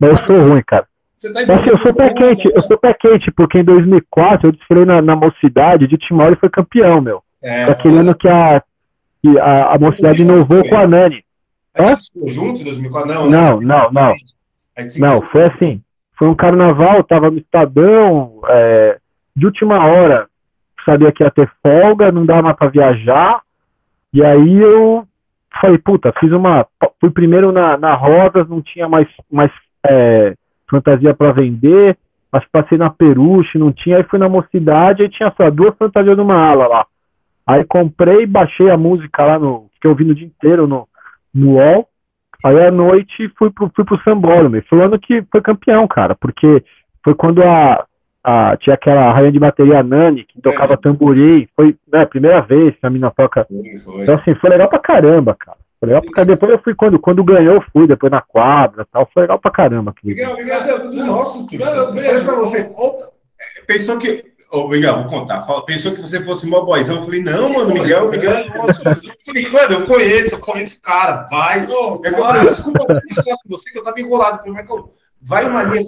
[0.00, 0.86] mas eu sou ruim, cara.
[1.16, 4.52] Você tá Assim, eu sou pé quente, eu sou pé quente, porque em 2004 eu
[4.52, 7.22] desfilei na, na mocidade de Timor e foi campeão, meu.
[7.42, 8.62] É, Aquele ano que a,
[9.22, 11.24] que a, a mocidade inovou com a Nani.
[11.74, 13.12] a gente ficou junto em 2004?
[13.12, 14.02] Não, Não, não, não.
[14.02, 15.30] A Não, encontrou.
[15.30, 15.82] foi assim.
[16.18, 18.98] Foi um carnaval, tava no Estadão, é,
[19.36, 20.28] de última hora,
[20.88, 23.40] sabia que ia ter folga, não dava mais pra viajar.
[24.12, 25.06] E aí eu
[25.60, 26.66] falei, puta, fiz uma.
[27.00, 29.50] Fui primeiro na, na Rosas, não tinha mais, mais
[29.86, 30.34] é,
[30.70, 31.96] fantasia pra vender.
[32.32, 33.98] Mas passei na Peruche, não tinha.
[33.98, 36.86] Aí fui na Mocidade, aí tinha só duas fantasias numa ala lá.
[37.46, 39.68] Aí comprei, baixei a música lá no.
[39.74, 40.88] Fiquei ouvindo o dia inteiro no,
[41.32, 41.88] no UOL.
[42.44, 44.60] Aí à noite fui pro, fui pro Sambódromo.
[44.68, 46.64] Foi o ano que foi campeão, cara, porque
[47.02, 47.84] foi quando a,
[48.24, 51.46] a tinha aquela rainha de bateria Nani, que tocava tamborim.
[51.54, 53.44] Foi né, a primeira vez que a mina toca.
[53.46, 54.02] Foi, foi.
[54.02, 55.58] Então, assim, foi legal pra caramba, cara.
[55.78, 56.32] Foi legal pra caramba.
[56.32, 59.08] Depois eu fui, quando, quando ganhou, eu fui, depois na quadra e tal.
[59.12, 59.92] Foi legal pra caramba.
[60.02, 60.14] dia.
[60.14, 62.70] Miguel, Miguel, dos nossos, Não, eu vejo pra você.
[63.66, 64.24] Pensou que.
[64.50, 65.40] Ô, Miguel, vou contar.
[65.40, 66.96] Fala- Pensou que você fosse mó boizão.
[66.96, 68.80] Eu falei, não, mano, Miguel, Miguel é nosso.
[68.86, 68.94] Eu
[69.26, 71.66] falei, mano, eu conheço, eu conheço o cara, vai.
[71.66, 74.36] Ô, É que eu falei, desculpa eu com você, que eu tava enrolado.
[74.46, 74.90] Eu falei, Michael,
[75.24, 75.86] vai uma linha.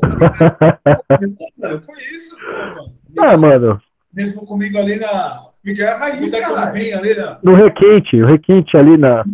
[1.59, 2.37] Mano, eu conheço.
[2.39, 2.95] mano.
[3.19, 3.81] Ah, mano,
[4.13, 5.45] Mesmo comigo ali na.
[5.65, 6.71] Miguel é raiz, Você que eu cara.
[6.71, 7.39] bem ali na.
[7.43, 9.25] no requinte, o requinte ali na.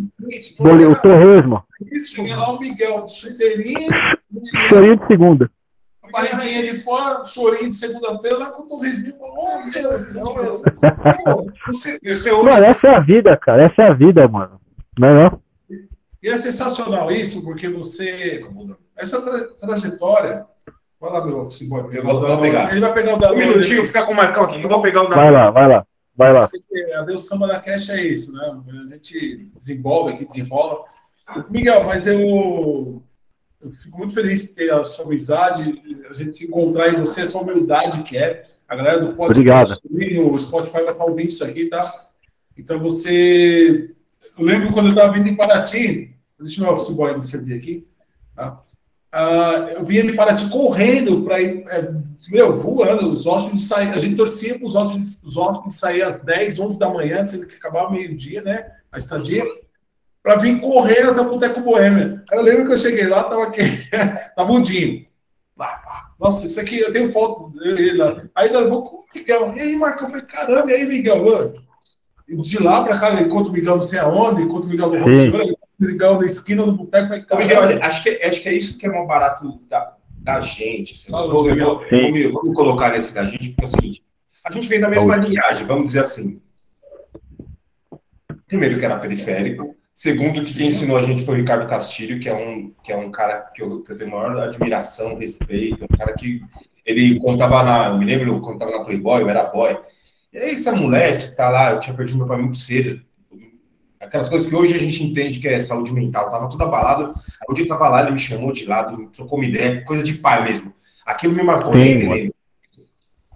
[0.59, 1.63] Bole, o torresmo.
[2.07, 3.89] Cheguei lá, o Miguel, chuzeirinho,
[4.67, 5.51] Chorinho de segunda.
[6.11, 9.15] barriguinha de fora, chorinho de segunda-feira, lá com o torresminho.
[9.19, 10.61] Oh, meu Deus, meu Deus.
[11.67, 12.49] Você, você ouve.
[12.49, 13.63] Mano, essa é a vida, cara.
[13.65, 14.59] Essa é a vida, mano.
[14.99, 15.39] Não é não?
[16.21, 18.43] E é sensacional isso, porque você.
[19.03, 20.45] Essa tra- trajetória.
[20.99, 21.95] Vai lá, meu Simone.
[21.97, 22.71] Eu vou- vou pegar.
[22.71, 23.35] Ele vai pegar o Um dado.
[23.35, 24.61] minutinho, fica com o Marcão aqui.
[24.61, 25.85] Eu vou pegar o Vai lá, vai lá,
[26.15, 26.49] vai lá.
[26.95, 28.39] A Deus Samba da Cast é isso, né?
[28.89, 30.85] A gente desenvolve aqui, desenrola.
[31.49, 33.01] Miguel, mas eu,
[33.61, 37.21] eu fico muito feliz de ter a sua amizade, a gente se encontrar em você,
[37.21, 38.45] essa humildade que é.
[38.67, 39.79] A galera do podcast,
[40.19, 41.91] o Spotify vai estar ouvindo isso aqui, tá?
[42.57, 43.91] Então você.
[44.37, 47.55] Eu lembro quando eu estava vindo em Paraty, Deixa o meu office boy me servir
[47.55, 47.87] aqui.
[48.35, 48.59] Tá?
[49.13, 51.87] Uh, eu vinha de Paraty correndo para ir, é,
[52.29, 53.13] meu, voando.
[53.13, 56.79] Os hóspedes saíam, a gente torcia para os hóspedes, os hóspedes saírem às 10, 11
[56.79, 58.71] da manhã, sendo que acabava meio-dia, né?
[58.91, 59.45] A estadia,
[60.23, 62.23] para vir correndo até o Boteco Boêmia.
[62.31, 63.61] Eu lembro que eu cheguei lá, tava aqui,
[64.35, 65.05] tava mudinho.
[66.19, 68.19] Nossa, isso aqui eu tenho foto dele lá.
[68.33, 69.53] Aí nós vamos com o Miguel.
[69.55, 70.07] E aí, Marcão?
[70.07, 71.23] Eu falei, caramba, e aí, Miguel?
[71.23, 71.53] Mano?
[72.27, 76.19] De lá para cá, encontro o Miguel não sei aonde, encontro o Miguel no Miguel
[76.19, 77.27] na esquina do boteco.
[77.27, 80.93] Falei, Miguel, acho que, acho que é isso que é mais barato da, da gente.
[80.93, 81.11] Assim.
[81.11, 84.03] Vou, vou, vou, me, vou, me, colocar nesse da gente, porque é o seguinte:
[84.45, 86.41] a gente vem da mesma linhagem, vamos dizer assim.
[88.47, 92.27] Primeiro que era periférico, Segundo, que quem ensinou a gente foi o Ricardo Castilho, que
[92.27, 95.97] é um, que é um cara que eu, que eu tenho maior admiração, respeito, um
[95.97, 96.41] cara que
[96.83, 99.77] ele contava na, eu me lembro, contava na Playboy, eu era boy.
[100.33, 103.01] E aí, esse moleque tá lá, eu tinha perdido meu pai muito cedo.
[104.03, 107.13] Aquelas coisas que hoje a gente entende que é saúde mental, tava tudo abalado.
[107.49, 110.15] Um dia eu tava lá, ele me chamou de lado, trocou uma ideia, coisa de
[110.15, 110.73] pai mesmo.
[111.05, 112.33] Aquilo me marcou, Sim, lembro.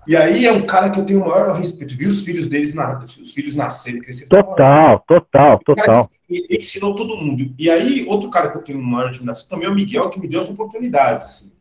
[0.07, 1.95] E aí é um cara que eu tenho o maior respeito.
[1.95, 4.29] Vi os filhos deles, na, os filhos nascerem, crescerem.
[4.29, 6.09] Total, total, total.
[6.29, 7.53] Ele ensinou todo mundo.
[7.59, 10.29] E aí, outro cara que eu tenho maior admiração também é o Miguel, que me
[10.29, 11.25] deu as oportunidades.
[11.25, 11.51] Assim.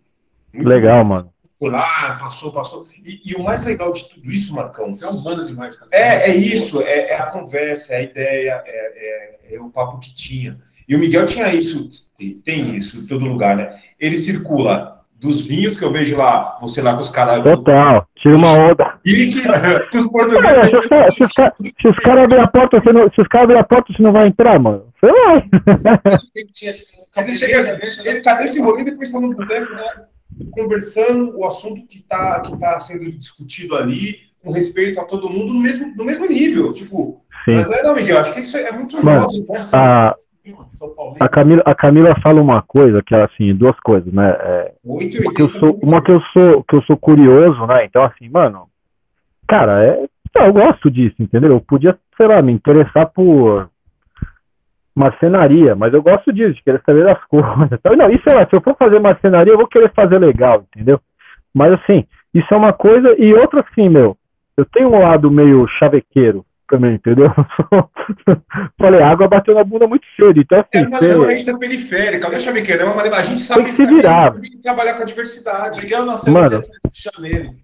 [0.55, 1.11] Legal, bom.
[1.11, 1.33] mano.
[1.59, 2.87] Foi lá, passou, passou.
[3.03, 4.91] E, e, o mais legal de tudo isso, Marcão.
[4.91, 5.91] Você é humano demais, cara.
[5.93, 9.99] É, é isso, é, é, a conversa, é a ideia, é, é, é o papo
[9.99, 10.59] que tinha.
[10.87, 11.89] E o Miguel tinha isso,
[12.45, 13.81] tem isso em todo lugar, né?
[13.99, 17.43] Ele circula dos vinhos que eu vejo lá, você lá com os caras.
[17.43, 18.99] Total, tira uma onda.
[19.05, 19.27] E
[19.91, 20.91] que os portugueses.
[20.91, 21.27] É, se,
[21.81, 24.03] se os caras abrirem a porta, você não, se os caras abrirem a porta, você
[24.03, 24.85] não vai entrar, mano.
[25.01, 25.49] Você vai.
[28.05, 30.07] Ele tá nesse rolê depois tá no boteco, né?
[30.51, 35.53] Conversando o assunto que está que tá sendo discutido ali, com respeito a todo mundo
[35.53, 36.73] no mesmo, no mesmo nível.
[36.73, 37.53] Tipo, Sim.
[37.53, 38.19] não é, não, Miguel?
[38.19, 39.77] Acho que isso é muito Mano, nosso.
[39.77, 40.15] A,
[41.19, 44.31] a Camila, a Camila fala uma coisa que é assim, duas coisas, né?
[44.31, 47.85] É, uma que eu sou, uma que eu sou, que eu sou curioso, né?
[47.85, 48.69] Então assim, mano,
[49.49, 50.09] cara, é,
[50.45, 51.53] eu gosto disso, entendeu?
[51.53, 53.69] Eu podia, sei lá, me interessar por
[54.97, 57.69] marcenaria, mas eu gosto disso, de querer saber das coisas.
[57.71, 60.99] Então, não, isso é, se eu for fazer marcenaria, eu vou querer fazer legal, entendeu?
[61.55, 64.17] Mas assim, isso é uma coisa, e outra assim, meu,
[64.57, 67.33] eu tenho um lado meio chavequeiro, também, entendeu?
[68.81, 70.41] Falei, a água bateu na bunda muito cedo.
[70.41, 71.59] Então, assim, é uma você...
[71.59, 74.33] periférica, eu ver que é uma a gente sabe tem que se virar.
[74.33, 75.81] Tem que trabalhar com a diversidade.
[75.81, 77.55] Miguel nasceu mano, de janeiro.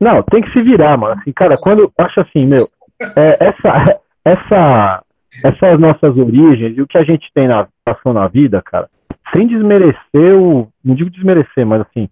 [0.00, 1.20] Não, tem que se virar, mano.
[1.20, 2.68] Assim, cara, quando acho assim, meu,
[3.00, 5.02] é, essa, essa,
[5.44, 8.88] essas nossas origens e o que a gente tem na passou na vida, cara,
[9.34, 10.68] sem desmerecer o.
[10.84, 12.08] Não digo desmerecer, mas assim.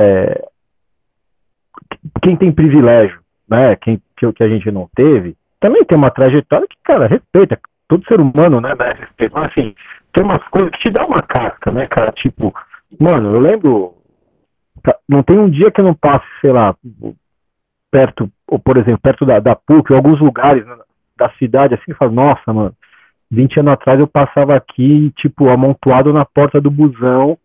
[0.00, 0.48] É,
[2.22, 3.76] quem tem privilégio, né?
[3.76, 7.58] Quem, que, que a gente não teve, também tem uma trajetória que, cara, respeita.
[7.88, 9.34] Todo ser humano, né, né respeito.
[9.34, 9.74] Mas, assim,
[10.12, 12.12] tem umas coisas que te dá uma casca, né, cara?
[12.12, 12.54] Tipo,
[12.98, 13.94] mano, eu lembro.
[15.08, 16.74] Não tem um dia que eu não passe, sei lá,
[17.90, 20.76] perto, ou por exemplo, perto da, da PUC, ou alguns lugares né,
[21.16, 22.74] da cidade, assim, falo, nossa, mano,
[23.30, 27.38] 20 anos atrás eu passava aqui, tipo, amontoado na porta do busão,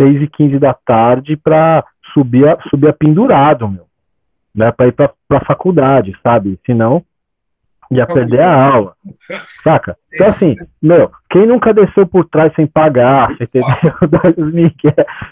[0.00, 3.86] 6 e 15 da tarde, pra subir, a, subir a pendurado, meu
[4.56, 6.58] né, para ir para a faculdade, sabe?
[6.64, 7.04] Senão
[7.90, 8.94] ia perder a aula,
[9.62, 9.96] saca?
[10.12, 13.92] Então assim, meu, quem nunca desceu por trás sem pagar, você entendeu?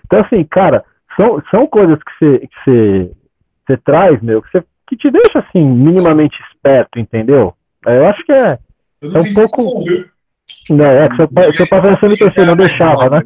[0.05, 0.85] então assim, cara,
[1.18, 3.11] são, são coisas que você que
[3.66, 7.55] você traz, meu, que, você, que te deixa assim minimamente esperto, entendeu?
[7.87, 8.59] É, eu acho que é,
[9.03, 9.85] é um pouco
[10.70, 13.22] não, é que seu pai, seu pai era CMTC, não deixava, né?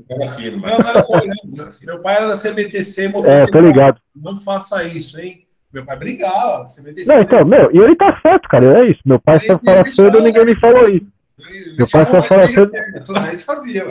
[1.83, 4.01] Meu pai era da CMTC, é, tô ligado.
[4.15, 5.45] Não faça isso, hein?
[5.73, 9.01] Meu pai brigava, vai Não, então, meu, e ele tá certo, cara, é isso.
[9.05, 11.07] Meu pai só fala cedo e ninguém me falou isso.
[11.77, 12.73] Meu pai só fala cedo.
[13.31, 13.85] Gente fazia,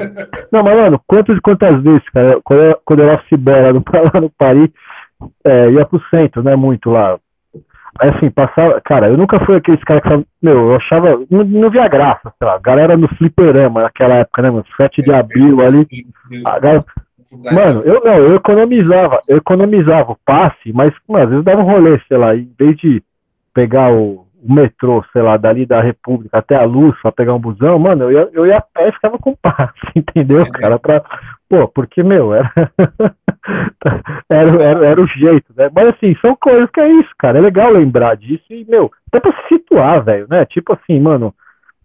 [0.51, 4.29] Não, mas, mano, quantas, quantas vezes, cara, quando eu, quando eu era bola lá no
[4.31, 4.69] Paris,
[5.45, 7.19] é, ia pro centro, né, muito lá.
[7.99, 11.87] Assim, passava, cara, eu nunca fui aqueles caras que, meu, eu achava, não, não via
[11.87, 15.87] graça, sei lá, galera no fliperama naquela época, né, mano, 7 de abril ali,
[16.45, 16.85] a galera,
[17.31, 21.65] Mano, eu não, eu economizava, eu economizava o passe, mas mano, às vezes dava um
[21.65, 23.03] rolê, sei lá, em vez de
[23.53, 27.39] pegar o, o metrô, sei lá, dali da República até a Luz pra pegar um
[27.39, 30.49] busão, mano, eu ia, eu ia a pé e ficava com passe, entendeu, é.
[30.49, 30.77] cara?
[30.79, 31.03] Pra,
[31.49, 32.51] pô, porque, meu, era,
[34.29, 35.69] era, era, era, o jeito, né?
[35.73, 37.39] Mas assim, são coisas que é isso, cara.
[37.39, 40.45] É legal lembrar disso e, meu, até pra se situar, velho, né?
[40.45, 41.33] Tipo assim, mano,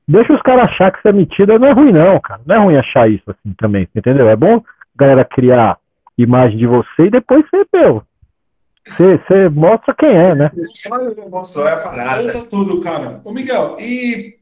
[0.06, 2.40] deixa os caras achar que você é metida, não é ruim, não, cara.
[2.46, 4.28] Não é ruim achar isso assim também, entendeu?
[4.28, 4.62] É bom
[4.94, 5.78] galera criar
[6.18, 8.02] imagem de você e depois você, meu,
[8.86, 10.50] você, mostra quem é, né?
[11.30, 12.44] Mostrou, é a parada.
[12.46, 13.20] tudo, cara.
[13.24, 14.38] Ô, Miguel, e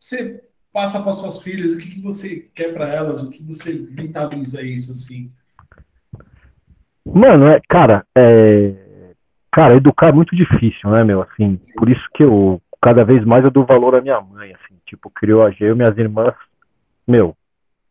[0.00, 0.42] você
[0.72, 1.72] passa para suas filhas?
[1.72, 3.22] O que, que você quer para elas?
[3.22, 5.32] O que você mentaliza isso assim?
[7.04, 8.74] Mano, é, cara, é,
[9.52, 11.22] cara, educar é muito difícil, né, meu?
[11.22, 14.74] Assim, por isso que eu cada vez mais eu dou valor à minha mãe, assim,
[14.86, 16.34] tipo, criou a eu e minhas irmãs,
[17.06, 17.36] meu,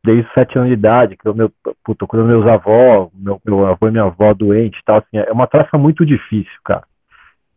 [0.06, 1.52] desde sete anos de idade, criou meu,
[1.84, 5.32] puta, criou meus avós, meu, meu avô e minha avó doente e tal, assim, é
[5.32, 6.84] uma tarefa muito difícil, cara.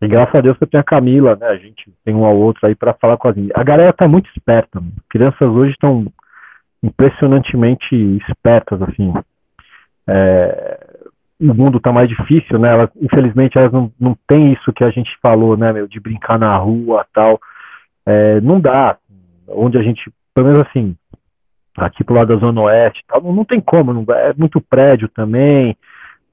[0.00, 1.48] E graças a Deus que eu tenho a Camila, né?
[1.48, 4.30] A gente tem um ao outro aí para falar com as A galera tá muito
[4.30, 4.92] esperta, mano.
[5.08, 6.06] Crianças hoje estão
[6.82, 7.94] impressionantemente
[8.28, 9.12] espertas, assim.
[10.06, 10.86] É,
[11.40, 12.70] o mundo tá mais difícil, né?
[12.70, 16.38] Elas, infelizmente elas não, não têm isso que a gente falou, né, meu, de brincar
[16.38, 17.40] na rua tal.
[18.06, 18.96] É, não dá.
[19.48, 20.96] Onde a gente, pelo menos assim,
[21.80, 25.08] aqui pro lado da Zona Oeste, tal, não, não tem como, não, é muito prédio
[25.08, 25.76] também.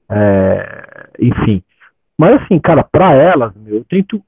[0.08, 1.62] É, enfim.
[2.18, 4.22] Mas assim, cara, pra elas, meu, eu tento,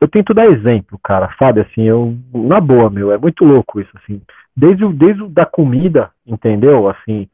[0.00, 1.60] eu tento dar exemplo, cara, sabe?
[1.60, 4.20] Assim, eu, na boa, meu, é muito louco isso, assim.
[4.56, 6.88] Desde o, desde o da comida, entendeu?
[6.88, 7.28] Assim,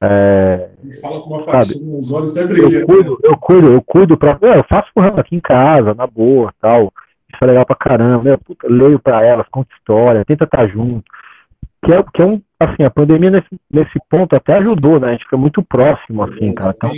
[0.00, 0.68] é,
[1.00, 2.80] Fala com uma nos olhos até brilha.
[2.80, 4.38] Eu cuido, eu cuido, eu cuido pra.
[4.40, 6.92] Eu faço currando aqui em casa, na boa, tal.
[7.32, 8.38] Isso é legal pra caramba.
[8.38, 11.04] Puta, leio pra elas, conto história, tenta estar tá junto.
[11.84, 15.08] Que é, que é um, assim, a pandemia nesse, nesse ponto até ajudou, né?
[15.08, 16.72] A gente fica muito próximo, assim, cara.
[16.76, 16.92] Então,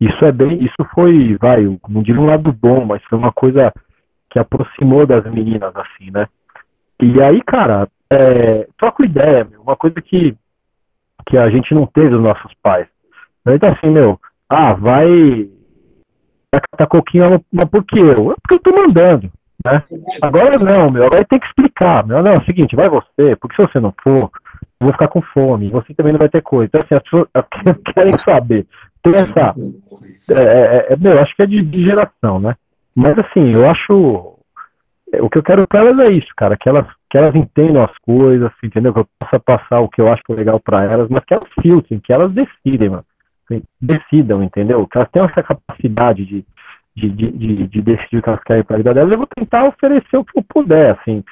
[0.00, 3.72] isso é bem, isso foi, vai, não digo um lado bom, mas foi uma coisa
[4.30, 6.26] que aproximou das meninas, assim, né?
[7.00, 10.36] E aí, cara, é, troco ideia, meu, uma coisa que,
[11.26, 12.86] que a gente não teve dos nossos pais.
[13.46, 15.48] Então, assim, meu, ah, vai
[16.52, 18.00] catar coquinho, mas por quê?
[18.00, 18.32] Eu?
[18.32, 19.30] É porque eu tô mandando,
[19.64, 19.82] né?
[20.22, 23.56] Agora não, meu, agora tem que explicar, meu, não, é o seguinte, vai você, porque
[23.56, 24.30] se você não for,
[24.80, 26.66] vou ficar com fome, você também não vai ter coisa.
[26.66, 27.28] Então, assim, as pessoas
[27.94, 28.66] querem saber
[29.02, 29.54] tem essa.
[30.32, 32.56] É, é, é, meu, acho que é de, de, geração, né?
[32.94, 34.34] Mas assim, eu acho.
[35.12, 37.82] É, o que eu quero para elas é isso, cara, que elas, que elas entendam
[37.82, 38.92] as coisas, entendeu?
[38.92, 42.00] Que eu possa passar o que eu acho legal para elas, mas que elas filtrem,
[42.00, 43.04] que elas decidem, mano.
[43.80, 44.86] Decidam, entendeu?
[44.86, 46.44] Que elas tenham essa capacidade de,
[46.94, 49.12] de, de, de, de decidir o que elas querem para a vida delas.
[49.12, 51.24] Eu vou tentar oferecer o que eu puder, assim,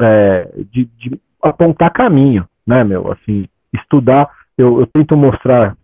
[0.00, 3.12] é, de, de apontar caminho, né, meu?
[3.12, 4.30] Assim, estudar.
[4.56, 5.76] Eu, eu tento mostrar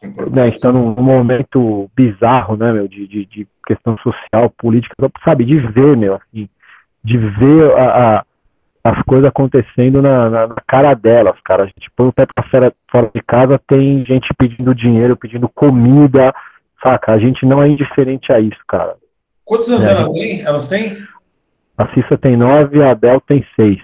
[0.00, 4.94] né, a gente está num momento bizarro, né, meu, de, de, de, questão social, política,
[5.26, 6.48] sabe, de ver, meu, assim,
[7.04, 8.24] de ver a, a
[8.84, 11.64] as coisas acontecendo na, na, na, cara delas, cara.
[11.64, 15.46] A gente põe o pé pra fora, fora de casa, tem gente pedindo dinheiro, pedindo
[15.48, 16.32] comida,
[16.82, 17.12] saca?
[17.12, 18.96] A gente não é indiferente a isso, cara.
[19.44, 20.42] Quantos anos é, elas têm?
[20.42, 21.06] Elas têm?
[21.76, 23.78] A Cissa tem nove, a Adel tem seis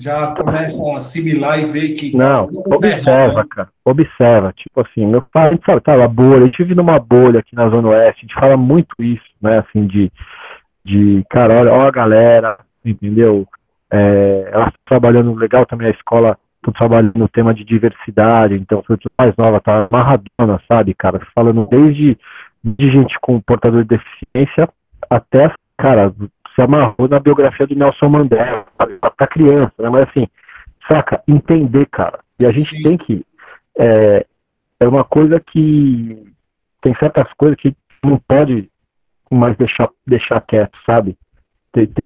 [0.00, 2.16] já começam a assimilar e ver que.
[2.16, 3.48] Não, observa, né?
[3.50, 3.68] cara.
[3.84, 4.52] Observa.
[4.56, 7.40] Tipo assim, meu pai, a gente fala, tá, a bolha, a gente vive numa bolha
[7.40, 9.58] aqui na Zona Oeste, a gente fala muito isso, né?
[9.58, 10.10] Assim, de,
[10.84, 13.46] de cara, olha, a galera, entendeu?
[13.92, 18.82] É, ela está trabalhando legal também a escola, tô trabalhando no tema de diversidade, então,
[18.86, 21.20] foi mais nova, tá amarradona, sabe, cara?
[21.34, 22.16] Falando desde
[22.64, 24.68] de gente com portador de deficiência
[25.10, 26.12] até, cara,
[26.54, 28.66] se amarrou na biografia do Nelson Mandela?
[29.16, 29.88] Pra criança, né?
[29.88, 30.26] Mas assim,
[30.90, 31.22] saca?
[31.28, 32.20] Entender, cara.
[32.38, 32.82] E a gente Sim.
[32.82, 33.24] tem que.
[33.78, 34.26] É,
[34.80, 36.32] é uma coisa que.
[36.82, 38.70] Tem certas coisas que não pode
[39.30, 41.16] mais deixar, deixar quieto, sabe?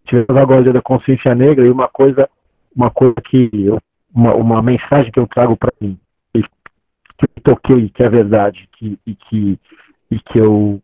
[0.05, 2.29] Tivemos agora da consciência negra e uma coisa,
[2.75, 3.51] uma coisa que.
[3.53, 3.79] Eu,
[4.15, 5.99] uma, uma mensagem que eu trago para mim,
[6.33, 9.59] que eu toquei, que é verdade, que, e, que,
[10.11, 10.81] e que eu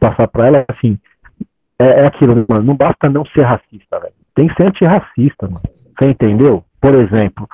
[0.00, 0.98] passar para ela, é assim,
[1.80, 2.64] é, é aquilo, mano.
[2.64, 4.12] Não basta não ser racista, velho.
[4.34, 5.62] Tem que ser antirracista, mano.
[5.74, 6.64] Você entendeu?
[6.80, 7.48] Por exemplo,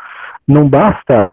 [0.46, 1.30] não basta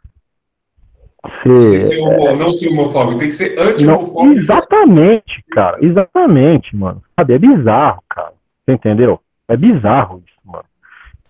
[1.44, 1.80] ser.
[1.80, 4.42] ser homo, não ser homofóbico, tem que ser anti-homofóbico.
[4.42, 5.78] Exatamente, cara.
[5.82, 7.02] Exatamente, mano.
[7.18, 7.34] Sabe?
[7.34, 8.34] É bizarro, cara.
[8.66, 9.20] Você entendeu?
[9.48, 10.66] É bizarro isso, mano.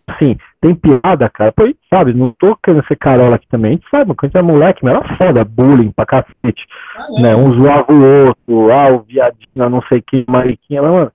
[0.08, 1.52] Assim, tem piada, cara.
[1.52, 3.72] Pô, sabe, não tô querendo ser carola aqui também.
[3.72, 6.66] A gente sabe, quando é moleque, mas era foda, bullying pra cacete.
[6.98, 7.22] Ah, é.
[7.22, 7.36] né?
[7.36, 11.12] Um zoava o outro, ah, o viadinho, não sei que, mariquinha, mano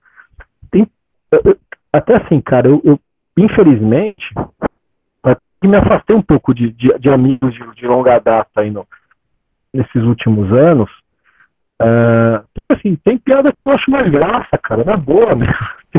[1.91, 2.99] até assim, cara, eu, eu
[3.37, 4.33] infelizmente
[5.63, 8.87] me afastei um pouco de, de, de amigos de, de, longa data aí no,
[9.73, 10.89] nesses últimos anos.
[11.81, 15.47] Uh, assim, tem piada que eu acho mais graça, cara, na boa, né?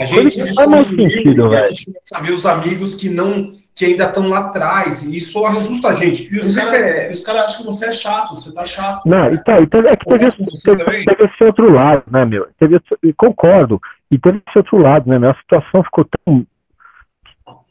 [0.02, 1.54] A gente mais sentido.
[1.54, 5.46] A gente quer saber os amigos que não que ainda estão lá atrás, e isso
[5.46, 6.28] assusta a gente.
[6.34, 7.24] E os caras é...
[7.24, 9.08] cara acham que você é chato, você tá chato.
[9.08, 10.30] Não, então, então é que teve,
[10.64, 12.48] teve, teve, esse outro lado, né, meu?
[12.58, 12.80] Teve,
[13.16, 13.80] concordo.
[14.10, 15.30] E teve esse outro lado, né, meu?
[15.30, 16.44] A situação ficou tão,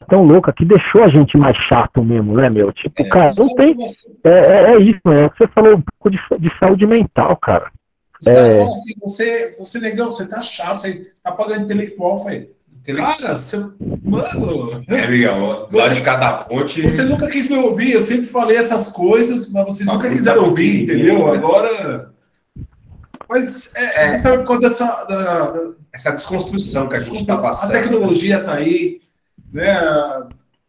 [0.08, 2.72] tão louca que deixou a gente mais chato mesmo, né, meu?
[2.72, 3.76] Tipo, é, cara, não tem.
[4.24, 5.28] É, é, é, isso, né?
[5.36, 7.70] Você falou um pouco de, de saúde mental, cara.
[8.20, 8.58] Os caras é.
[8.58, 12.50] falam assim, você, você negão, você tá chato, você tá pagando intelectual, falei,
[12.84, 13.58] Tele- Cara, você,
[14.02, 16.80] mano, É, Miguel, lá de cada ponte.
[16.82, 20.16] você nunca quis me ouvir, eu sempre falei essas coisas, mas vocês Mas nunca não
[20.16, 21.26] quiseram tá ouvir, entendeu?
[21.30, 21.36] né?
[21.36, 22.10] Agora.
[23.28, 24.18] Mas é, é.
[24.18, 24.86] sabe por conta dessa.
[25.04, 25.54] Da,
[25.92, 27.72] Essa desconstrução que a gente está a passando.
[27.72, 29.02] tecnologia tá aí,
[29.52, 29.74] né?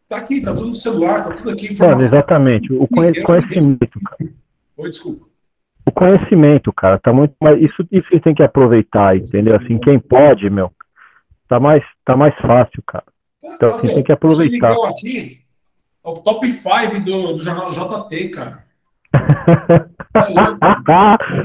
[0.10, 1.66] Tá aqui, tá tudo no celular, tá tudo aqui.
[1.68, 2.06] Mano, Informação.
[2.08, 2.74] exatamente.
[2.74, 4.30] O conhe- conhecimento, cara.
[4.76, 5.26] Oi, desculpa.
[5.90, 7.60] O conhecimento, cara, tá muito mais.
[7.60, 9.56] Isso, isso a gente tem que aproveitar, entendeu?
[9.56, 10.72] Assim, quem pode, meu,
[11.48, 13.06] tá mais, tá mais fácil, cara.
[13.44, 14.70] Então, assim, tem que aproveitar.
[14.70, 15.40] Miguel aqui
[16.06, 18.60] é o top 5 do, do jornal JT, cara.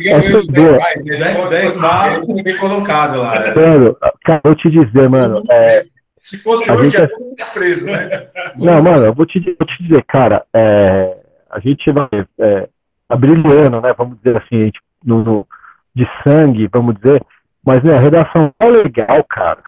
[0.07, 0.79] É 10 boa.
[0.79, 1.17] mais, né?
[1.19, 3.39] 10 10 mais, bem colocado lá.
[3.41, 3.55] né?
[3.55, 5.85] Mano, cara, eu te dizer, mano, é,
[6.21, 8.29] Se fosse A hoje, gente é- teria preso, né?
[8.57, 11.15] Não, mano, eu vou te, vou te dizer, cara, é,
[11.51, 12.09] a gente vai
[12.41, 12.69] é,
[13.09, 13.93] tá brilhando, né?
[13.97, 15.47] Vamos dizer assim, gente, no, no-
[15.95, 17.23] de sangue, vamos dizer,
[17.65, 19.63] mas né, a redação é legal, cara.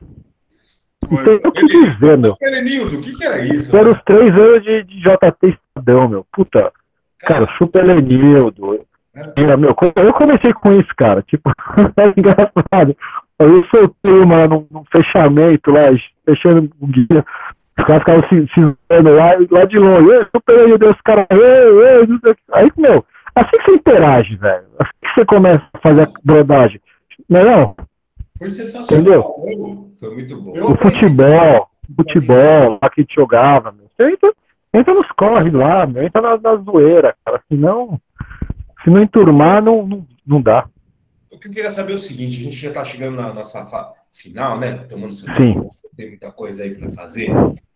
[1.09, 2.33] Não tem o que dizer, meu.
[2.99, 3.71] O que, que era isso?
[3.71, 6.27] Foram os três anos de, de JT Estadão, meu.
[6.33, 6.73] Puta,
[7.21, 8.85] cara, Super Lenildo.
[9.37, 11.23] Era, meu, eu comecei com isso, cara.
[11.23, 11.51] Tipo,
[11.97, 12.97] é engraçado.
[13.39, 15.83] Eu soltei uma num, num fechamento lá,
[16.29, 17.25] fechando o guia.
[17.79, 20.11] Os caras ficavam se, se vendo lá, lá de longe.
[20.11, 22.43] Ei, Super Lenildo, os caras, ei, ei, não sei o que.
[22.53, 23.05] Aí, meu,
[23.37, 24.67] assim que você interage, velho.
[24.79, 26.81] Assim que você começa a fazer a brodagem.
[27.29, 27.77] Não é não?
[28.39, 29.13] Foi sensacional.
[29.47, 30.53] Eu- Foi muito bom.
[30.73, 33.87] O futebol, futebol, lá que a gente jogava, meu.
[33.97, 34.33] Você entra,
[34.75, 37.41] entra nos corres lá, meu, entra na, na zoeira, cara.
[37.51, 37.99] Senão,
[38.85, 40.69] se não enturmar, não, não, não dá.
[41.31, 43.65] O que eu queria saber é o seguinte: a gente já está chegando na nossa
[43.67, 44.73] fa- final, né?
[44.89, 45.55] Tomando seu Sim.
[45.55, 47.31] tempo, você tem muita coisa aí para fazer.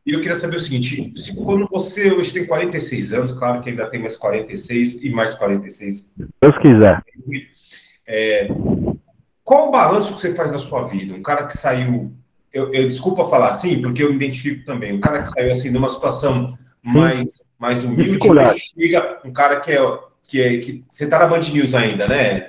[0.07, 3.70] E eu queria saber o seguinte: se, quando você hoje tem 46 anos, claro que
[3.70, 7.03] ainda tem mais 46 e mais 46 Se Deus quiser.
[8.07, 8.48] É,
[9.44, 11.14] qual o balanço que você faz da sua vida?
[11.14, 12.12] Um cara que saiu,
[12.53, 14.92] eu, eu desculpa falar assim, porque eu me identifico também.
[14.92, 17.26] Um cara que saiu assim numa situação mais,
[17.59, 18.18] mais humilde,
[18.57, 22.48] chega um cara que é que é que você tá na Band News ainda, né?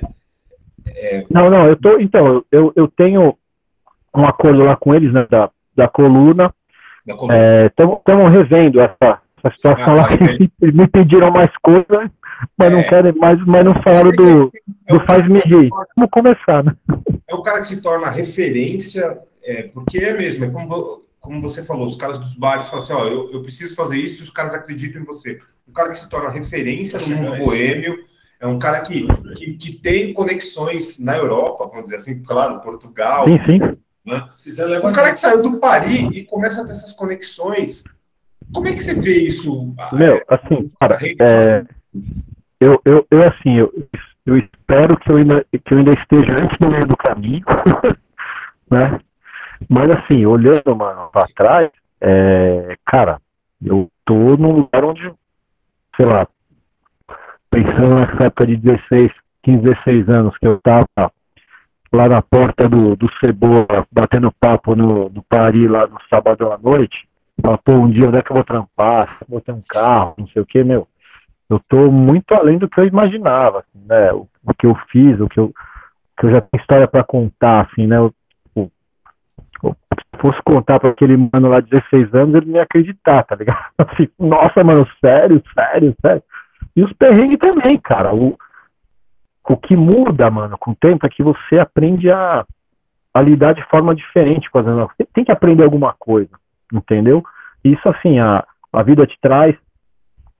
[1.29, 1.99] Não, não, eu tô.
[1.99, 3.35] Então, eu, eu tenho
[4.15, 6.53] um acordo lá com eles, né, da, da coluna.
[7.07, 10.07] Estamos revendo essa, essa situação Ah, lá.
[10.09, 12.09] tá, que Eles me pediram mais coisas,
[12.57, 12.83] mas não É.
[12.83, 14.23] querem mais, mas não falaram do,
[14.87, 15.69] É do o cara faz-me que se rir.
[15.69, 16.75] torna- Vamos começar, né?
[17.27, 21.63] é o cara que se torna referência, é, porque é mesmo, é como, como você
[21.63, 24.29] falou, os caras dos bares falam assim, ó, eu, eu preciso fazer isso e os
[24.29, 25.39] caras acreditam em você.
[25.67, 27.95] Um cara que se torna referência no mundo boêmio,
[28.39, 33.25] é um cara que, que, que tem conexões na Europa, vamos dizer assim, claro, Portugal.
[33.27, 33.59] Sim, sim.
[34.05, 37.83] Leva Um cara que saiu do Paris e começa a ter essas conexões.
[38.53, 39.73] Como é que você vê isso?
[39.93, 41.63] Meu, assim, cara, é,
[42.59, 43.71] eu, eu, eu assim, eu,
[44.25, 47.45] eu espero que eu, ainda, que eu ainda esteja antes do meio do caminho,
[48.69, 48.99] né?
[49.69, 51.69] Mas assim, olhando, mano, pra trás,
[52.01, 53.21] é, cara,
[53.63, 55.13] eu tô num lugar onde,
[55.95, 56.27] sei lá,
[57.49, 59.11] pensando nessa época de 16,
[59.43, 60.87] 15, 16 anos que eu tava
[61.93, 66.57] lá na porta do, do Cebola, batendo papo no, no Paris lá no sábado à
[66.57, 67.07] noite,
[67.41, 69.17] Fala, um dia onde é que eu vou trampar?
[69.27, 70.87] Vou ter um carro, não sei o que, meu.
[71.49, 74.13] Eu tô muito além do que eu imaginava, assim, né?
[74.13, 75.51] O, o que eu fiz, o que eu,
[76.19, 77.97] que eu já tenho história para contar, assim, né?
[77.97, 78.13] Eu,
[78.55, 78.71] eu-
[79.63, 83.23] eu- se fosse contar para aquele mano lá de 16 anos, ele não ia acreditar,
[83.23, 83.65] tá ligado?
[83.77, 86.23] Assim, nossa, mano, sério, sério, sério.
[86.75, 88.13] E os perrengues também, cara.
[88.13, 88.37] O,
[89.49, 92.45] o que muda, mano, com o tempo é que você aprende a,
[93.13, 94.95] a lidar de forma diferente com as negócios.
[94.97, 96.31] Você tem que aprender alguma coisa,
[96.71, 97.23] entendeu?
[97.63, 99.55] Isso, assim, a, a vida te traz.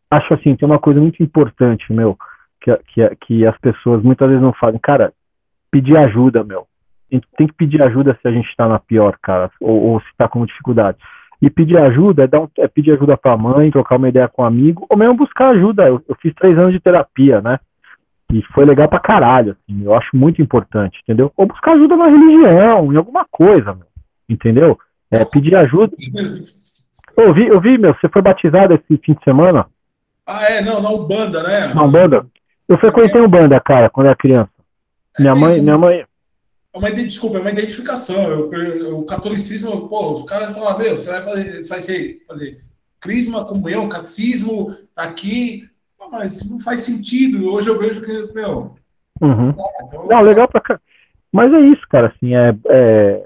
[0.10, 2.18] Acho assim, tem uma coisa muito importante, meu,
[2.62, 4.80] que, que, que as pessoas muitas vezes não fazem.
[4.80, 5.14] Cara,
[5.70, 6.68] pedir ajuda, meu.
[7.12, 10.02] A gente tem que pedir ajuda se a gente está na pior, cara, ou, ou
[10.02, 10.98] se está com dificuldade.
[11.42, 14.28] E pedir ajuda é, dar um, é pedir ajuda para a mãe, trocar uma ideia
[14.28, 15.88] com um amigo, ou mesmo buscar ajuda.
[15.88, 17.60] Eu, eu fiz três anos de terapia, né?
[18.32, 21.32] E foi legal pra caralho, assim, eu acho muito importante, entendeu?
[21.36, 23.88] Ou buscar ajuda na religião, em alguma coisa, meu,
[24.30, 24.80] entendeu?
[25.10, 25.94] É, pedir ajuda.
[27.18, 29.68] Eu vi, eu vi, meu, você foi batizado esse fim de semana
[30.26, 31.74] Ah, é, não, na Ubanda, né?
[31.74, 32.26] na Umbanda?
[32.68, 34.50] Eu frequentei Umbanda, cara, quando era criança.
[35.20, 36.06] Minha É mãe, isso, minha mãe,
[36.74, 38.24] É uma, desculpa, é uma identificação.
[38.30, 42.62] Eu- eu- o catolicismo, pô, os caras falam, meu, você vai fazer, vai ser, fazer
[42.98, 45.68] crisma, comunhão, catecismo, tá aqui,
[46.10, 47.52] Mas não faz sentido.
[47.54, 48.76] Hoje eu vejo que, meu.
[49.22, 49.50] uhum.
[49.50, 50.80] então- Não, legal pra cá.
[51.32, 53.26] Mas é isso, cara, assim, é, é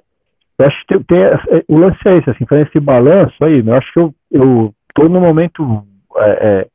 [0.58, 3.60] eu acho que tem, tem- é, o lance é esse, assim, fazer esse balanço aí,
[3.66, 5.84] eu acho que eu, eu tô no momento
[6.18, 6.68] é, é,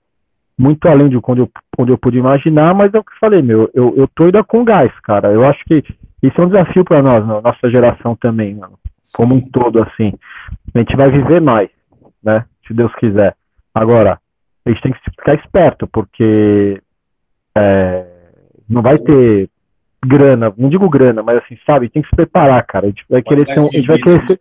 [0.59, 3.41] muito além de quando eu, quando eu pude imaginar, mas é o que eu falei,
[3.41, 5.83] meu, eu, eu tô ainda com gás, cara, eu acho que
[6.23, 8.79] isso é um desafio para nós, nossa geração também, mano.
[9.15, 10.13] como um todo, assim.
[10.75, 11.71] A gente vai viver mais,
[12.23, 12.45] né?
[12.67, 13.35] Se Deus quiser.
[13.75, 14.21] Agora,
[14.65, 16.81] a gente tem que ficar esperto, porque
[17.57, 18.07] é,
[18.69, 19.49] não vai ter
[20.05, 22.87] grana, não digo grana, mas assim, sabe, tem que se preparar, cara.
[22.87, 24.41] A gente vai querer ser um, a gente vai querer ser,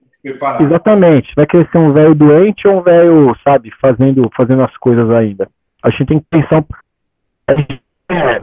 [0.61, 5.13] exatamente, vai querer ser um velho doente ou um velho, sabe, fazendo, fazendo as coisas
[5.13, 5.49] ainda.
[5.84, 6.63] A gente tem que pensar,
[7.47, 8.41] a gente é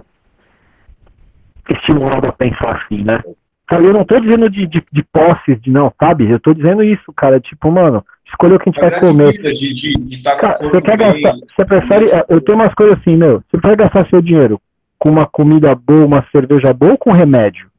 [1.71, 3.23] estimulado a pensar assim, né?
[3.71, 6.31] Eu não tô dizendo de, de, de posses, de não, sabe?
[6.31, 7.41] Eu tô dizendo isso, cara.
[7.41, 9.33] Tipo, mano, escolher o que a gente vai comer.
[9.33, 12.99] De, de, de tá cara, você quer gastar, você prefere, é, eu tenho umas coisas
[12.99, 14.61] assim, meu, você prefere gastar seu dinheiro
[14.99, 17.71] com uma comida boa, uma cerveja boa ou com remédio?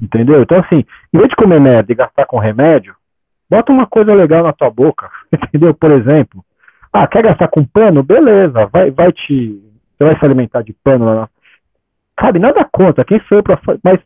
[0.00, 0.40] Entendeu?
[0.42, 2.94] Então, assim, em vez de comer merda e gastar com remédio,
[3.50, 5.74] bota uma coisa legal na tua boca, entendeu?
[5.74, 6.44] Por exemplo,
[6.92, 8.02] ah, quer gastar com pano?
[8.02, 9.60] Beleza, vai, vai te,
[9.96, 11.28] você vai se alimentar de pano lá na...
[12.20, 13.60] Sabe, nada contra, quem sou eu pra...
[13.82, 14.00] Mas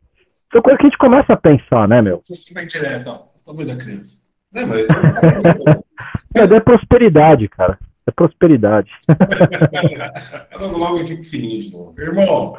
[0.53, 2.22] são coisas que a gente começa a pensar, né, meu?
[2.24, 4.21] Você vai direto, ó, tamanho da criança.
[4.53, 4.66] Não,
[6.34, 6.50] mas...
[6.50, 7.78] é, prosperidade, cara.
[8.07, 8.90] É prosperidade.
[10.59, 11.94] logo, logo eu fico fininho de novo.
[11.98, 12.57] Irmão,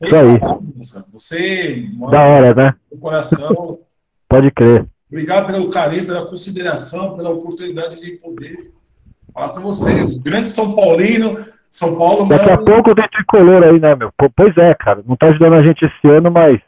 [0.00, 0.40] isso aí.
[1.12, 2.74] Você, mano, da hora, né?
[3.00, 3.80] coração.
[4.28, 4.86] Pode crer.
[5.10, 8.72] Obrigado pelo carinho, pela consideração, pela oportunidade de poder
[9.32, 10.02] falar com você.
[10.02, 12.28] O grande São Paulino, São Paulo.
[12.28, 12.62] Daqui mano...
[12.62, 14.12] a pouco tem tricolor aí, né, meu?
[14.34, 15.02] Pois é, cara.
[15.06, 16.60] Não tá ajudando a gente esse ano, mas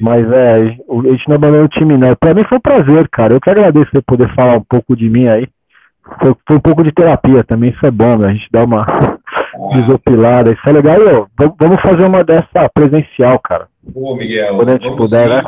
[0.00, 2.14] mas é, a gente não abandonou o time, não.
[2.14, 3.34] Pra mim foi um prazer, cara.
[3.34, 5.48] Eu que agradeço você poder falar um pouco de mim aí.
[6.20, 8.28] Foi, foi um pouco de terapia também, isso é bom, né?
[8.28, 9.18] A gente dá uma ah.
[9.76, 10.52] desopilada.
[10.52, 10.96] Isso é legal.
[10.96, 11.26] E, ó,
[11.58, 13.68] vamos fazer uma dessa presencial, cara.
[13.92, 14.56] Pô, Miguel.
[14.56, 15.42] Quando a gente puder, né?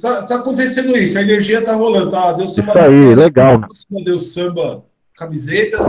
[0.00, 2.32] Tá, tá, acontecendo isso, a energia tá rolando, tá?
[2.32, 2.70] Deus samba.
[2.70, 3.60] Isso aí, legal.
[4.04, 4.84] Deus samba
[5.16, 5.86] camisetas,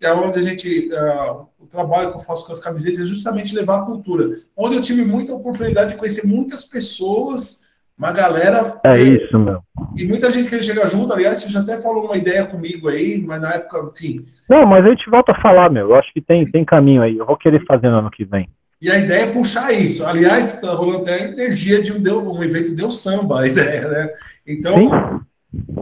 [0.00, 0.90] é onde a gente.
[0.92, 4.38] Uh, o trabalho que eu faço com as camisetas é justamente levar a cultura.
[4.56, 7.64] Onde eu tive muita oportunidade de conhecer muitas pessoas,
[7.98, 8.80] uma galera.
[8.84, 9.60] É isso, meu.
[9.96, 13.20] E muita gente que chega junto, aliás, você já até falou uma ideia comigo aí,
[13.20, 14.24] mas na época, enfim.
[14.48, 15.90] Não, mas a gente volta a falar, meu.
[15.90, 17.18] Eu acho que tem, tem caminho aí.
[17.18, 18.48] Eu vou querer fazer no ano que vem.
[18.80, 20.06] E a ideia é puxar isso.
[20.06, 23.88] Aliás, está rolando até a energia de um, deu, um evento Deu Samba, a ideia,
[23.88, 24.10] né?
[24.46, 24.90] Então, Sim.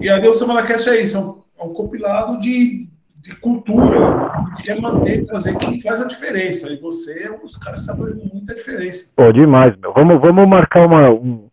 [0.00, 2.88] e a Deu Samba na Cast é isso, é um, é um compilado de
[3.26, 6.72] de cultura, que quer manter, trazer quem faz a diferença.
[6.72, 9.12] E você é dos caras que está fazendo muita diferença.
[9.16, 9.92] Pô, demais, meu.
[9.92, 11.48] Vamos, vamos marcar uma, um,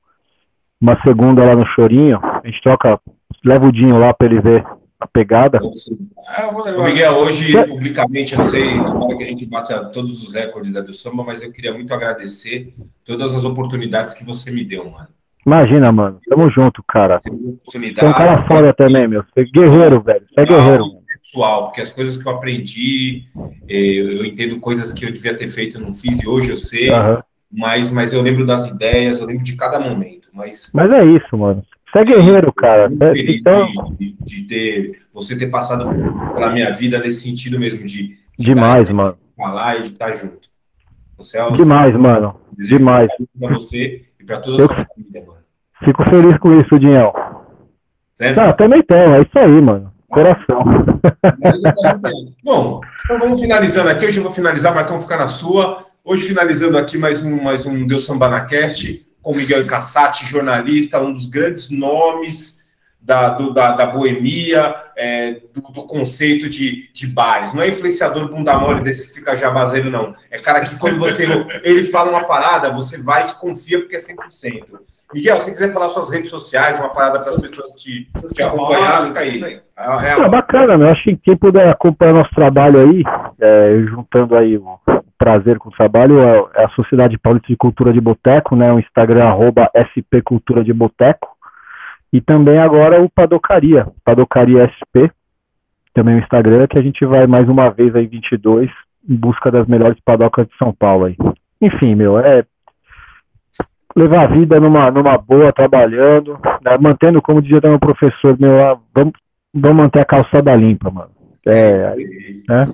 [0.80, 2.20] uma segunda lá no Chorinho.
[2.22, 3.00] A gente troca,
[3.44, 4.64] leva o Dinho lá para ele ver
[5.00, 5.60] a pegada.
[6.28, 6.52] Ah,
[6.86, 10.82] Miguel, hoje, publicamente, eu não sei como que a gente bata todos os recordes da
[10.82, 12.72] do samba, mas eu queria muito agradecer
[13.04, 15.08] todas as oportunidades que você me deu, mano.
[15.46, 16.22] Imagina, mano.
[16.30, 17.20] Tamo junto, cara.
[17.20, 19.24] Você é um cara foda também, meu.
[19.24, 20.26] Você é guerreiro, velho.
[20.30, 21.03] Você é guerreiro, mano
[21.34, 23.24] pessoal, porque as coisas que eu aprendi,
[23.68, 26.92] eh, eu entendo coisas que eu devia ter feito, não fiz e hoje eu sei,
[26.92, 27.20] uhum.
[27.52, 30.30] mas, mas eu lembro das ideias, eu lembro de cada momento.
[30.32, 31.64] Mas, mas é isso, mano.
[31.92, 32.90] Você é guerreiro, cara.
[32.90, 33.68] Feliz então...
[34.00, 35.86] de, de, ter você ter passado
[36.34, 39.18] pela minha vida nesse sentido mesmo de, de demais, dar, mano.
[39.38, 40.50] Falar e de estar junto.
[41.18, 42.40] Você é demais, mano.
[42.58, 43.12] Demais.
[43.40, 45.44] Para você e para toda a sua família, mano.
[45.84, 47.14] Fico feliz com isso, Dinhão.
[48.16, 48.40] Certo?
[48.40, 49.93] Ah, também tem, é isso aí, mano.
[50.14, 50.64] Coração.
[52.44, 54.06] Bom, então vamos finalizando aqui.
[54.06, 55.88] Hoje eu vou finalizar, Marcão ficar na sua.
[56.04, 61.02] Hoje finalizando aqui mais um, mais um Deus Samba na Cast, com Miguel Cassati, jornalista,
[61.02, 67.08] um dos grandes nomes da, do, da, da boemia, é, do, do, conceito de, de
[67.08, 67.52] bares.
[67.52, 70.14] Não é influenciador bunda mole desse que fica jabazeiro, não.
[70.30, 71.26] É cara que quando você
[71.64, 74.64] ele fala uma parada, você vai que confia porque é 100%.
[75.14, 79.06] Miguel, se quiser falar suas redes sociais, uma parada para as pessoas te, te acompanhar,
[79.08, 79.62] fica aí.
[79.78, 80.92] É, é bacana, né?
[80.92, 83.04] Acho que quem puder acompanhar nosso trabalho aí,
[83.40, 84.80] é, juntando aí o
[85.18, 88.74] prazer com o trabalho, é, é a Sociedade Paulista de Cultura de Boteco, né?
[88.74, 91.30] O Instagram, arroba SP Cultura de Boteco.
[92.12, 95.10] E também agora o Padocaria, Padocaria SP,
[95.94, 98.70] também o Instagram, que a gente vai mais uma vez aí, 22,
[99.08, 101.18] em busca das melhores padocas de São Paulo aí.
[101.62, 102.44] Enfim, meu, é
[103.96, 109.14] levar a vida numa, numa boa, trabalhando, né, mantendo, como dizia meu professor, meu, vamos,
[109.54, 111.12] vamos manter a calçada limpa, mano.
[111.46, 111.96] É,
[112.48, 112.72] né?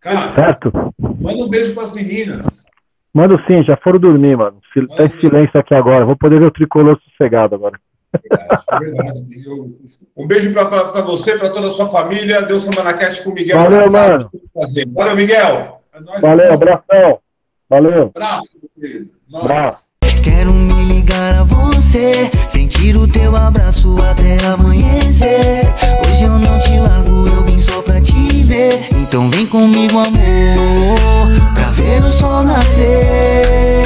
[0.00, 0.72] Cara, certo?
[0.98, 2.64] manda um beijo para as meninas.
[3.14, 4.58] Mando sim, já foram dormir, mano.
[4.74, 6.04] Manda tá em silêncio aqui agora.
[6.04, 7.78] Vou poder ver o tricolor sossegado agora.
[10.16, 12.42] Um beijo para você, para toda a sua família.
[12.42, 13.58] Deus semana cast com o Miguel.
[13.58, 14.26] Valeu, mano.
[14.94, 15.82] Valeu, Miguel.
[15.92, 17.18] É Valeu, abração.
[17.68, 18.10] Valeu.
[18.14, 19.10] Abraço, querido.
[19.32, 19.91] Abraço.
[20.22, 25.68] Quero me ligar a você, sentir o teu abraço até amanhecer.
[26.06, 28.86] Hoje eu não te largo, eu vim só pra te ver.
[28.96, 33.82] Então vem comigo, amor, pra ver o sol nascer.